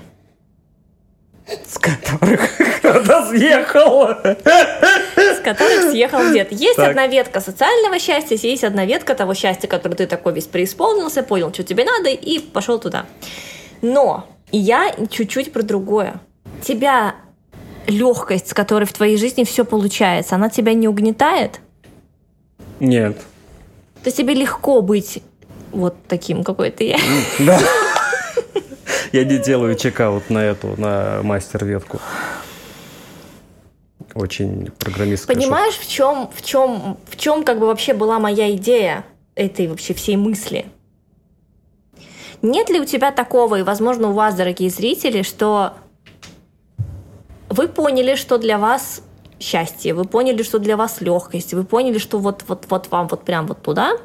[1.65, 2.41] С которых
[2.79, 4.07] кто-то съехал.
[5.53, 6.51] которых съехал дед.
[6.51, 6.89] Есть Так.
[6.89, 11.53] одна ветка социального счастья, есть одна ветка того счастья, который ты такой весь преисполнился, понял,
[11.53, 13.05] что тебе надо, и пошел туда.
[13.81, 16.19] Но я чуть-чуть про другое.
[16.61, 17.15] Тебя
[17.87, 21.61] легкость, с которой в твоей жизни все получается, она тебя не угнетает?
[22.79, 23.17] Нет.
[24.03, 25.23] То тебе легко быть
[25.71, 27.03] вот таким, какой ты есть.
[27.39, 27.59] Да.
[29.13, 31.99] Я не делаю чекаут на эту, на мастер-ветку.
[34.17, 35.35] Очень программистская.
[35.35, 39.05] Понимаешь, в чем, в чем, в чем как бы вообще была моя идея
[39.35, 40.65] этой вообще всей мысли?
[42.41, 45.73] Нет ли у тебя такого, и, возможно, у вас, дорогие зрители, что
[47.49, 49.01] вы поняли, что для вас
[49.39, 53.23] счастье, вы поняли, что для вас легкость, вы поняли, что вот, вот, вот вам вот
[53.23, 53.97] прям вот туда,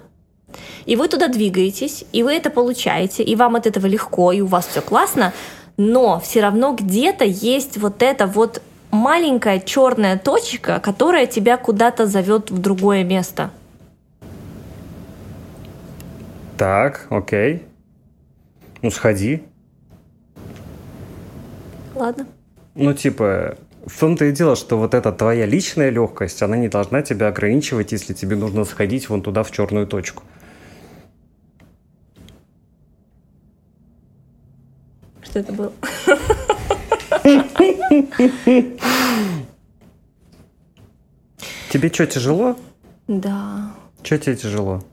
[0.85, 4.47] и вы туда двигаетесь, и вы это получаете, и вам от этого легко, и у
[4.47, 5.33] вас все классно,
[5.79, 8.61] но все равно где-то есть вот эта вот
[8.93, 13.51] маленькая черная точка, которая тебя куда-то зовет в другое место.
[16.57, 17.65] Так, окей.
[18.83, 19.43] Ну, сходи.
[21.95, 22.27] Ладно.
[22.75, 27.03] Ну, типа, в том-то и дело, что вот эта твоя личная легкость, она не должна
[27.03, 30.23] тебя ограничивать, если тебе нужно сходить вон туда, в черную точку.
[35.23, 35.73] Что это было?
[41.73, 42.59] Тебе что, тяжело?
[43.09, 43.73] Да.
[44.03, 44.85] Что тебе тяжело?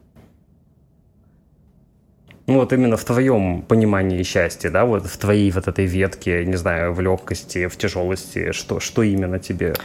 [2.47, 6.55] Ну, вот именно в твоем понимании счастья, да, вот в твоей вот этой ветке, не
[6.55, 9.75] знаю, в легкости, в тяжелости, что, что именно тебе?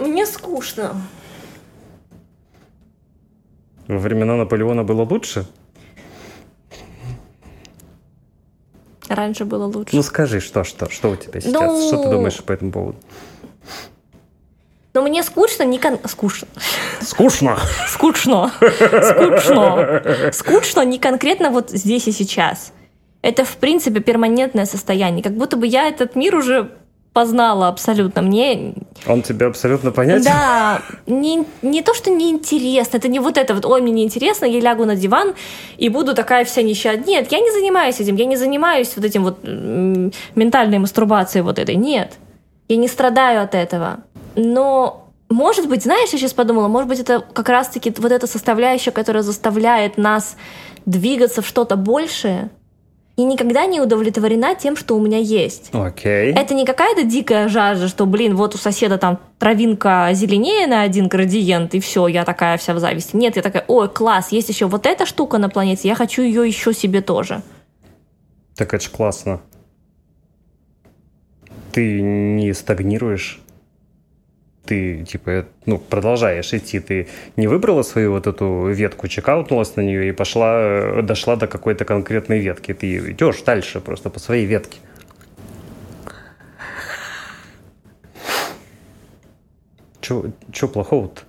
[0.00, 1.00] Мне скучно.
[3.86, 5.46] Во времена Наполеона было лучше?
[9.08, 9.94] Раньше было лучше.
[9.94, 11.52] Ну, скажи, что, что, что у тебя сейчас?
[11.54, 12.98] Ну- Что ты думаешь по этому поводу?
[15.00, 15.98] Но мне скучно не кон...
[16.04, 16.46] Скучно.
[17.00, 17.58] Скучно!
[17.88, 18.52] Скучно.
[18.60, 20.02] Скучно.
[20.30, 22.74] Скучно не конкретно вот здесь и сейчас.
[23.22, 25.22] Это, в принципе, перманентное состояние.
[25.22, 26.70] Как будто бы я этот мир уже
[27.14, 28.20] познала абсолютно.
[28.20, 28.74] Мне
[29.06, 30.24] Он тебе абсолютно понятен?
[30.24, 34.60] Да, не, не то, что неинтересно, это не вот это вот, ой, мне неинтересно, я
[34.60, 35.32] лягу на диван
[35.78, 36.98] и буду такая вся нищая.
[36.98, 41.76] Нет, я не занимаюсь этим, я не занимаюсь вот этим вот ментальной мастурбацией вот этой,
[41.76, 42.12] нет.
[42.68, 44.04] Я не страдаю от этого.
[44.36, 48.90] Но, может быть, знаешь, я сейчас подумала, может быть, это как раз-таки вот эта составляющая,
[48.90, 50.36] которая заставляет нас
[50.86, 52.50] двигаться в что-то большее,
[53.16, 55.70] и никогда не удовлетворена тем, что у меня есть.
[55.72, 56.32] Окей.
[56.32, 61.06] Это не какая-то дикая жажда, что, блин, вот у соседа там травинка зеленее на один
[61.06, 63.16] градиент, и все, я такая вся в зависти.
[63.16, 66.46] Нет, я такая, ой, класс, есть еще вот эта штука на планете, я хочу ее
[66.46, 67.42] еще себе тоже.
[68.56, 69.42] Так это ж классно.
[71.72, 73.40] Ты не стагнируешь.
[74.70, 76.78] Ты, типа, ну, продолжаешь идти.
[76.78, 81.48] Ты не выбрала свою вот эту ветку, чекаутнулась на нее и пошла, э, дошла до
[81.48, 82.72] какой-то конкретной ветки.
[82.72, 84.78] Ты идешь дальше просто по своей ветке.
[90.00, 91.22] Че плохого-то?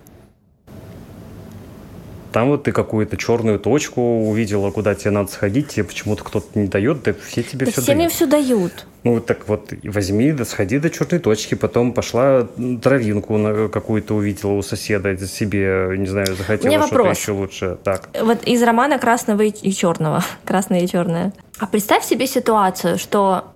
[2.32, 6.66] Там вот ты какую-то черную точку увидела, куда тебе надо сходить, тебе почему-то кто-то не
[6.66, 8.12] дает, да все тебе Да все все мне дают.
[8.12, 8.86] все дают.
[9.04, 12.46] Ну, так вот, возьми, да сходи до черной точки, потом пошла
[12.82, 17.78] травинку на какую-то увидела у соседа, себе, не знаю, захотела что-то еще лучше.
[17.82, 18.08] Так.
[18.20, 20.24] Вот из романа «Красного и черного».
[20.44, 21.32] «Красное и черное».
[21.58, 23.54] А представь себе ситуацию, что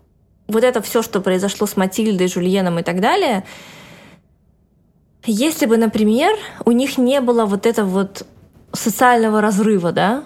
[0.48, 3.44] вот это все, что произошло с Матильдой, Жульеном и так далее,
[5.24, 8.26] если бы, например, у них не было вот этого вот
[8.76, 10.24] социального разрыва, да,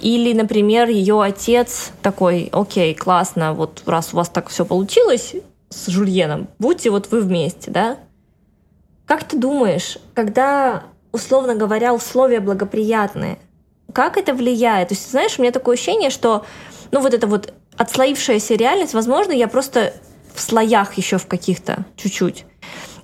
[0.00, 5.34] или, например, ее отец такой, окей, классно, вот раз у вас так все получилось
[5.70, 7.96] с Жульеном, будьте вот вы вместе, да?
[9.06, 13.38] Как ты думаешь, когда, условно говоря, условия благоприятные,
[13.92, 14.88] как это влияет?
[14.88, 16.44] То есть, знаешь, у меня такое ощущение, что,
[16.90, 19.94] ну, вот эта вот отслоившаяся реальность, возможно, я просто
[20.34, 22.44] в слоях еще в каких-то чуть-чуть.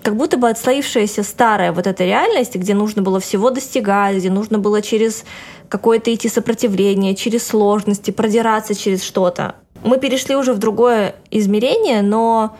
[0.02, 4.58] Как будто бы отслоившаяся старая вот эта реальность, где нужно было всего достигать, где нужно
[4.58, 5.24] было через
[5.68, 9.56] какое-то идти сопротивление, через сложности, продираться через что-то.
[9.84, 12.56] Мы перешли уже в другое измерение, но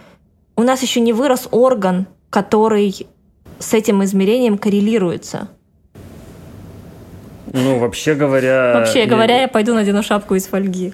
[0.56, 3.06] у нас еще не вырос орган, который
[3.58, 5.48] с этим измерением коррелируется.
[7.52, 8.74] Ну, вообще говоря...
[8.74, 10.92] Вообще говоря, я пойду надену шапку из фольги.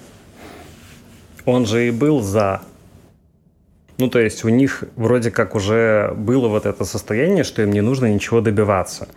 [1.45, 2.61] Он же и был за.
[3.97, 7.81] Ну, то есть у них вроде как уже было вот это состояние, что им не
[7.81, 9.07] нужно ничего добиваться.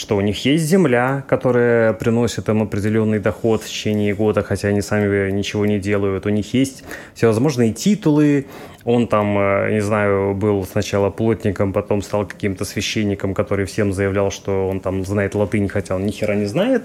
[0.00, 4.80] Что у них есть земля, которая приносит им определенный доход в течение года, хотя они
[4.80, 6.24] сами ничего не делают.
[6.24, 8.46] У них есть всевозможные титулы.
[8.84, 14.30] Он там, э, не знаю, был сначала плотником, потом стал каким-то священником, который всем заявлял,
[14.30, 16.82] что он там знает латынь, хотя он ни хера не знает.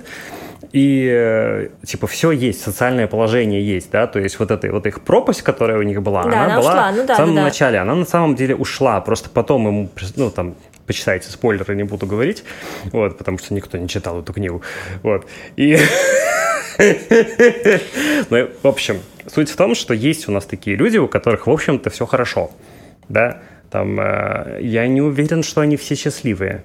[0.73, 4.99] И э, типа все есть, социальное положение есть, да, то есть вот эта вот их
[4.99, 7.43] пропасть, которая у них была, Да, она, она была ушла, ну да, в самом да.
[7.43, 10.55] начале, она на самом деле ушла, просто потом ему, ну там,
[10.85, 12.43] почитайте, спойлеры не буду говорить,
[12.91, 14.61] вот, потому что никто не читал эту книгу,
[15.03, 15.25] вот,
[15.55, 15.77] и...
[18.29, 18.99] Ну, в общем,
[19.33, 22.51] суть в том, что есть у нас такие люди, у которых, в общем-то, все хорошо,
[23.07, 26.63] да, там, э, я не уверен, что они все счастливые.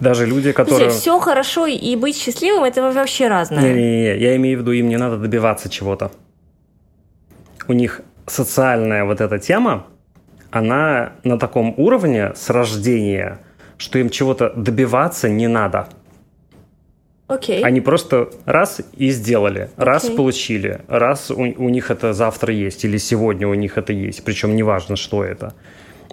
[0.00, 0.90] Даже люди, которые...
[0.90, 3.62] все хорошо и быть счастливым это вообще разное.
[3.62, 6.10] Не-не-не, я имею в виду, им не надо добиваться чего-то.
[7.68, 9.86] У них социальная вот эта тема,
[10.54, 13.38] она на таком уровне с рождения,
[13.76, 15.88] что им чего-то добиваться не надо.
[17.26, 17.62] Окей.
[17.64, 20.16] Они просто раз и сделали, раз Окей.
[20.16, 24.54] получили, раз у, у них это завтра есть или сегодня у них это есть, причем
[24.54, 25.54] неважно, что это.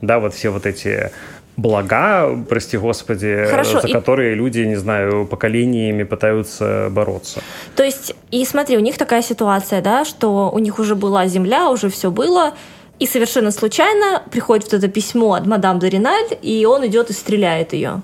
[0.01, 1.11] Да, вот все вот эти
[1.57, 7.41] блага, прости господи, Хорошо, за и- которые люди, не знаю, поколениями пытаются бороться.
[7.75, 11.69] То есть, и смотри, у них такая ситуация, да, что у них уже была земля,
[11.69, 12.53] уже все было,
[13.01, 17.73] и совершенно случайно приходит вот это письмо от мадам Дориналь, и он идет и стреляет
[17.73, 18.03] ее.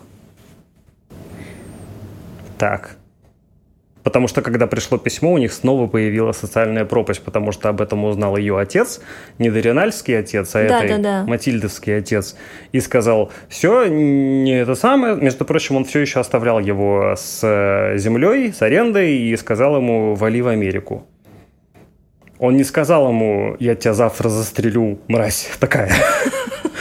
[2.57, 2.97] Так.
[4.01, 8.05] Потому что, когда пришло письмо, у них снова появилась социальная пропасть, потому что об этом
[8.05, 8.99] узнал ее отец,
[9.37, 11.23] не Доринальский отец, а Да, это да, да.
[11.27, 12.35] Матильдовский отец,
[12.71, 15.15] и сказал, все, не это самое.
[15.15, 20.15] Между прочим, он все еще оставлял его с э, землей, с арендой, и сказал ему,
[20.15, 21.05] вали в Америку.
[22.39, 25.91] Он не сказал ему, я тебя завтра застрелю, мразь такая.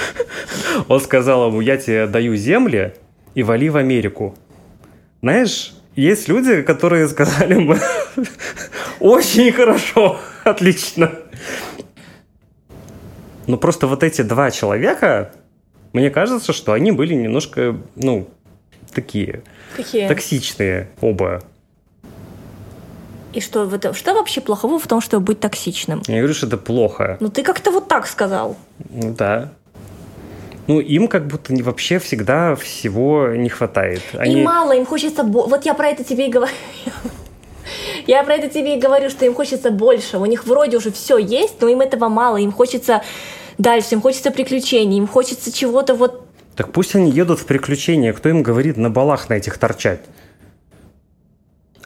[0.88, 2.94] Он сказал ему, я тебе даю земли
[3.34, 4.34] и вали в Америку.
[5.22, 7.78] Знаешь, есть люди, которые сказали бы
[9.00, 11.12] очень хорошо, отлично.
[13.46, 15.32] Но просто вот эти два человека,
[15.94, 18.28] мне кажется, что они были немножко, ну,
[18.92, 19.42] такие
[19.74, 20.07] Какие?
[20.07, 21.42] токсичные оба.
[23.37, 26.01] И что, в этом, что вообще плохого в том, чтобы быть токсичным?
[26.07, 27.18] Я говорю, что это плохо.
[27.20, 28.57] Ну ты как-то вот так сказал.
[28.89, 29.53] Ну да.
[30.66, 34.01] Ну, им как будто вообще всегда всего не хватает.
[34.24, 35.22] И мало, им хочется...
[35.22, 36.55] Вот я про это тебе и говорю.
[38.07, 40.16] Я про это тебе и говорю, что им хочется больше.
[40.16, 42.39] У них вроде уже все есть, но им этого мало.
[42.39, 43.03] Им хочется
[43.59, 46.24] дальше, им хочется приключений, им хочется чего-то вот...
[46.55, 48.14] Так пусть они едут в приключения.
[48.14, 50.01] Кто им говорит на балах на этих торчать?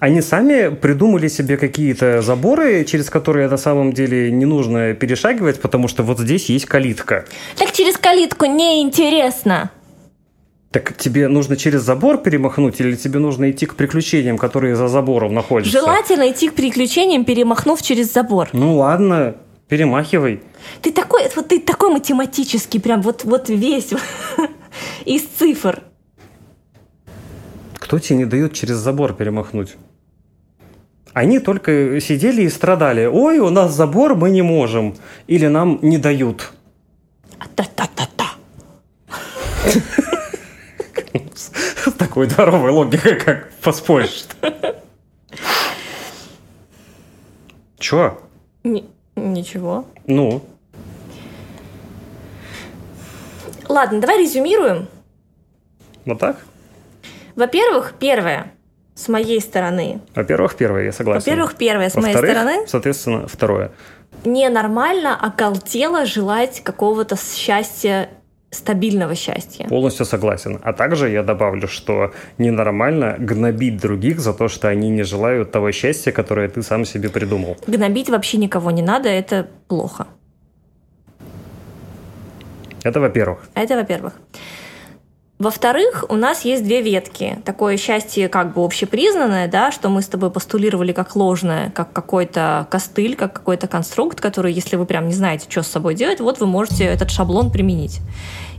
[0.00, 5.88] Они сами придумали себе какие-то заборы, через которые на самом деле не нужно перешагивать, потому
[5.88, 7.26] что вот здесь есть калитка.
[7.58, 9.70] Так через калитку неинтересно.
[10.70, 15.34] Так тебе нужно через забор перемахнуть или тебе нужно идти к приключениям, которые за забором
[15.34, 15.78] находятся?
[15.78, 18.48] Желательно идти к приключениям, перемахнув через забор.
[18.54, 19.36] Ну ладно,
[19.68, 20.40] перемахивай.
[20.80, 23.90] Ты такой, вот ты такой математический, прям вот, вот весь
[25.04, 25.82] из цифр.
[27.74, 29.76] Кто тебе не дает через забор перемахнуть?
[31.12, 33.06] Они только сидели и страдали.
[33.06, 34.96] Ой, у нас забор, мы не можем.
[35.26, 36.52] Или нам не дают.
[37.56, 38.26] Та-та-та-та.
[41.34, 44.24] С такой здоровой логикой, как поспоришь.
[47.78, 48.20] Чё?
[48.62, 48.84] Ни-
[49.16, 49.86] ничего.
[50.06, 50.42] Ну,
[53.68, 54.88] Ладно, давай резюмируем.
[56.04, 56.38] вот так?
[57.36, 58.52] Во-первых, первое,
[59.00, 60.00] с моей стороны.
[60.14, 61.20] Во-первых, первое, я согласен.
[61.20, 62.66] Во-первых, первое, с моей Во-вторых, стороны.
[62.66, 63.70] соответственно, второе.
[64.24, 68.10] Ненормально оголтело желать какого-то счастья,
[68.50, 69.66] стабильного счастья.
[69.68, 70.60] Полностью согласен.
[70.62, 75.72] А также я добавлю, что ненормально гнобить других за то, что они не желают того
[75.72, 77.56] счастья, которое ты сам себе придумал.
[77.66, 80.06] Гнобить вообще никого не надо, это плохо.
[82.82, 83.48] Это во-первых.
[83.54, 84.14] Это во-первых.
[85.40, 87.38] Во-вторых, у нас есть две ветки.
[87.46, 92.66] Такое счастье как бы общепризнанное, да, что мы с тобой постулировали как ложное, как какой-то
[92.70, 96.40] костыль, как какой-то конструкт, который, если вы прям не знаете, что с собой делать, вот
[96.40, 98.00] вы можете этот шаблон применить.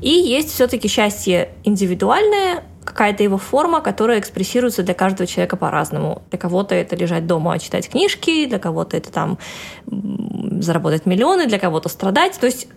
[0.01, 6.23] И есть все-таки счастье индивидуальное, какая-то его форма, которая экспрессируется для каждого человека по-разному.
[6.31, 9.37] Для кого-то это лежать дома, читать книжки, для кого-то это там
[9.85, 12.39] заработать миллионы, для кого-то страдать.
[12.39, 12.67] То есть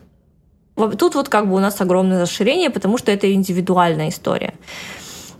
[0.77, 4.55] Тут вот как бы у нас огромное расширение, потому что это индивидуальная история.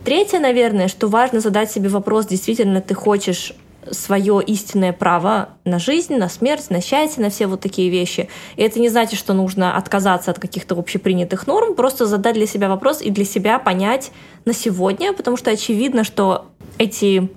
[0.03, 3.53] Третье, наверное, что важно задать себе вопрос, действительно ты хочешь
[3.91, 8.29] свое истинное право на жизнь, на смерть, на счастье, на все вот такие вещи.
[8.55, 12.69] И это не значит, что нужно отказаться от каких-то общепринятых норм, просто задать для себя
[12.69, 14.11] вопрос и для себя понять
[14.45, 17.29] на сегодня, потому что очевидно, что эти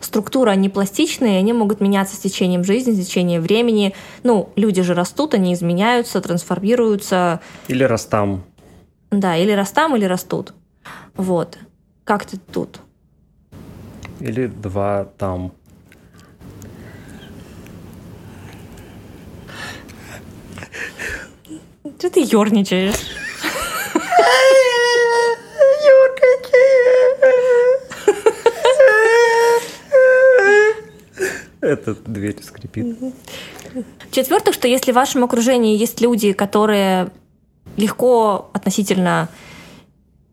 [0.00, 3.94] структуры, они пластичные, они могут меняться с течением жизни, с течением времени.
[4.22, 7.40] Ну, люди же растут, они изменяются, трансформируются.
[7.68, 8.44] Или раз там.
[9.10, 10.54] Да, или растам, или растут.
[11.16, 11.58] Вот.
[12.04, 12.80] Как ты тут?
[14.20, 15.52] Или два там.
[21.98, 22.94] Что ты ерничаешь?
[31.68, 32.96] Это дверь скрипит.
[34.10, 37.10] В-четвертых, что если в вашем окружении есть люди, которые
[37.76, 39.28] легко относительно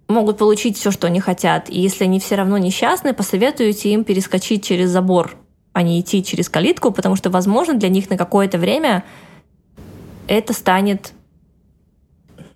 [0.08, 4.64] могут получить все, что они хотят, и если они все равно несчастны, посоветуйте им перескочить
[4.64, 5.36] через забор,
[5.74, 9.04] а не идти через калитку, потому что, возможно, для них на какое-то время
[10.28, 11.12] это станет,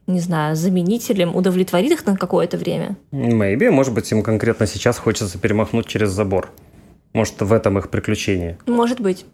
[0.07, 2.95] не знаю, заменителем, удовлетворит их на какое-то время.
[3.11, 6.51] Maybe, может быть, им конкретно сейчас хочется перемахнуть через забор.
[7.14, 8.57] Может, в этом их приключение.
[8.68, 9.26] Может быть.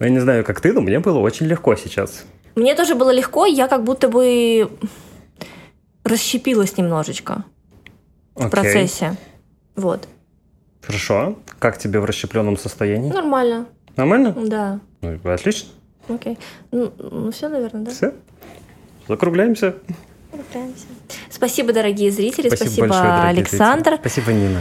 [0.00, 2.24] Я не знаю, как ты, но мне было очень легко сейчас.
[2.56, 4.70] Мне тоже было легко, я как будто бы
[6.04, 7.44] расщепилась немножечко
[8.34, 8.50] в Окей.
[8.50, 9.16] процессе.
[9.76, 10.08] Вот.
[10.80, 11.38] Хорошо.
[11.58, 13.10] Как тебе в расщепленном состоянии?
[13.12, 14.32] Нормально, Нормально?
[14.32, 14.80] да.
[15.02, 15.68] Ну, отлично.
[16.08, 16.38] Окей.
[16.72, 17.90] Ну, все, наверное, да?
[17.90, 18.14] Все.
[19.06, 19.74] Закругляемся.
[20.32, 20.86] Отправляемся.
[21.30, 22.48] Спасибо, дорогие зрители.
[22.48, 23.90] Спасибо, большое, дорогие Александр.
[23.90, 24.00] зрители.
[24.08, 24.60] Спасибо, Нина.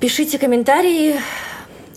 [0.00, 1.16] Пишите комментарии,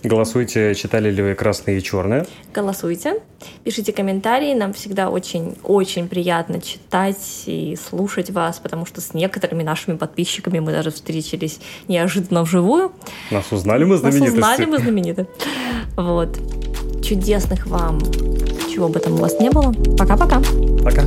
[0.04, 2.24] Голосуйте, читали ли вы красное и черное.
[2.54, 3.20] голосуйте.
[3.64, 4.54] Пишите комментарии.
[4.54, 10.70] Нам всегда очень-очень приятно читать и слушать вас, потому что с некоторыми нашими подписчиками мы
[10.70, 12.92] даже встретились неожиданно вживую.
[13.32, 14.36] Нас узнали мы Нас знаменитости.
[14.38, 15.26] узнали, мы знамениты.
[15.96, 16.38] Вот.
[17.04, 17.98] Чудесных вам,
[18.72, 19.72] чего бы там у вас не было.
[19.98, 20.40] Пока-пока.
[20.84, 21.02] Пока.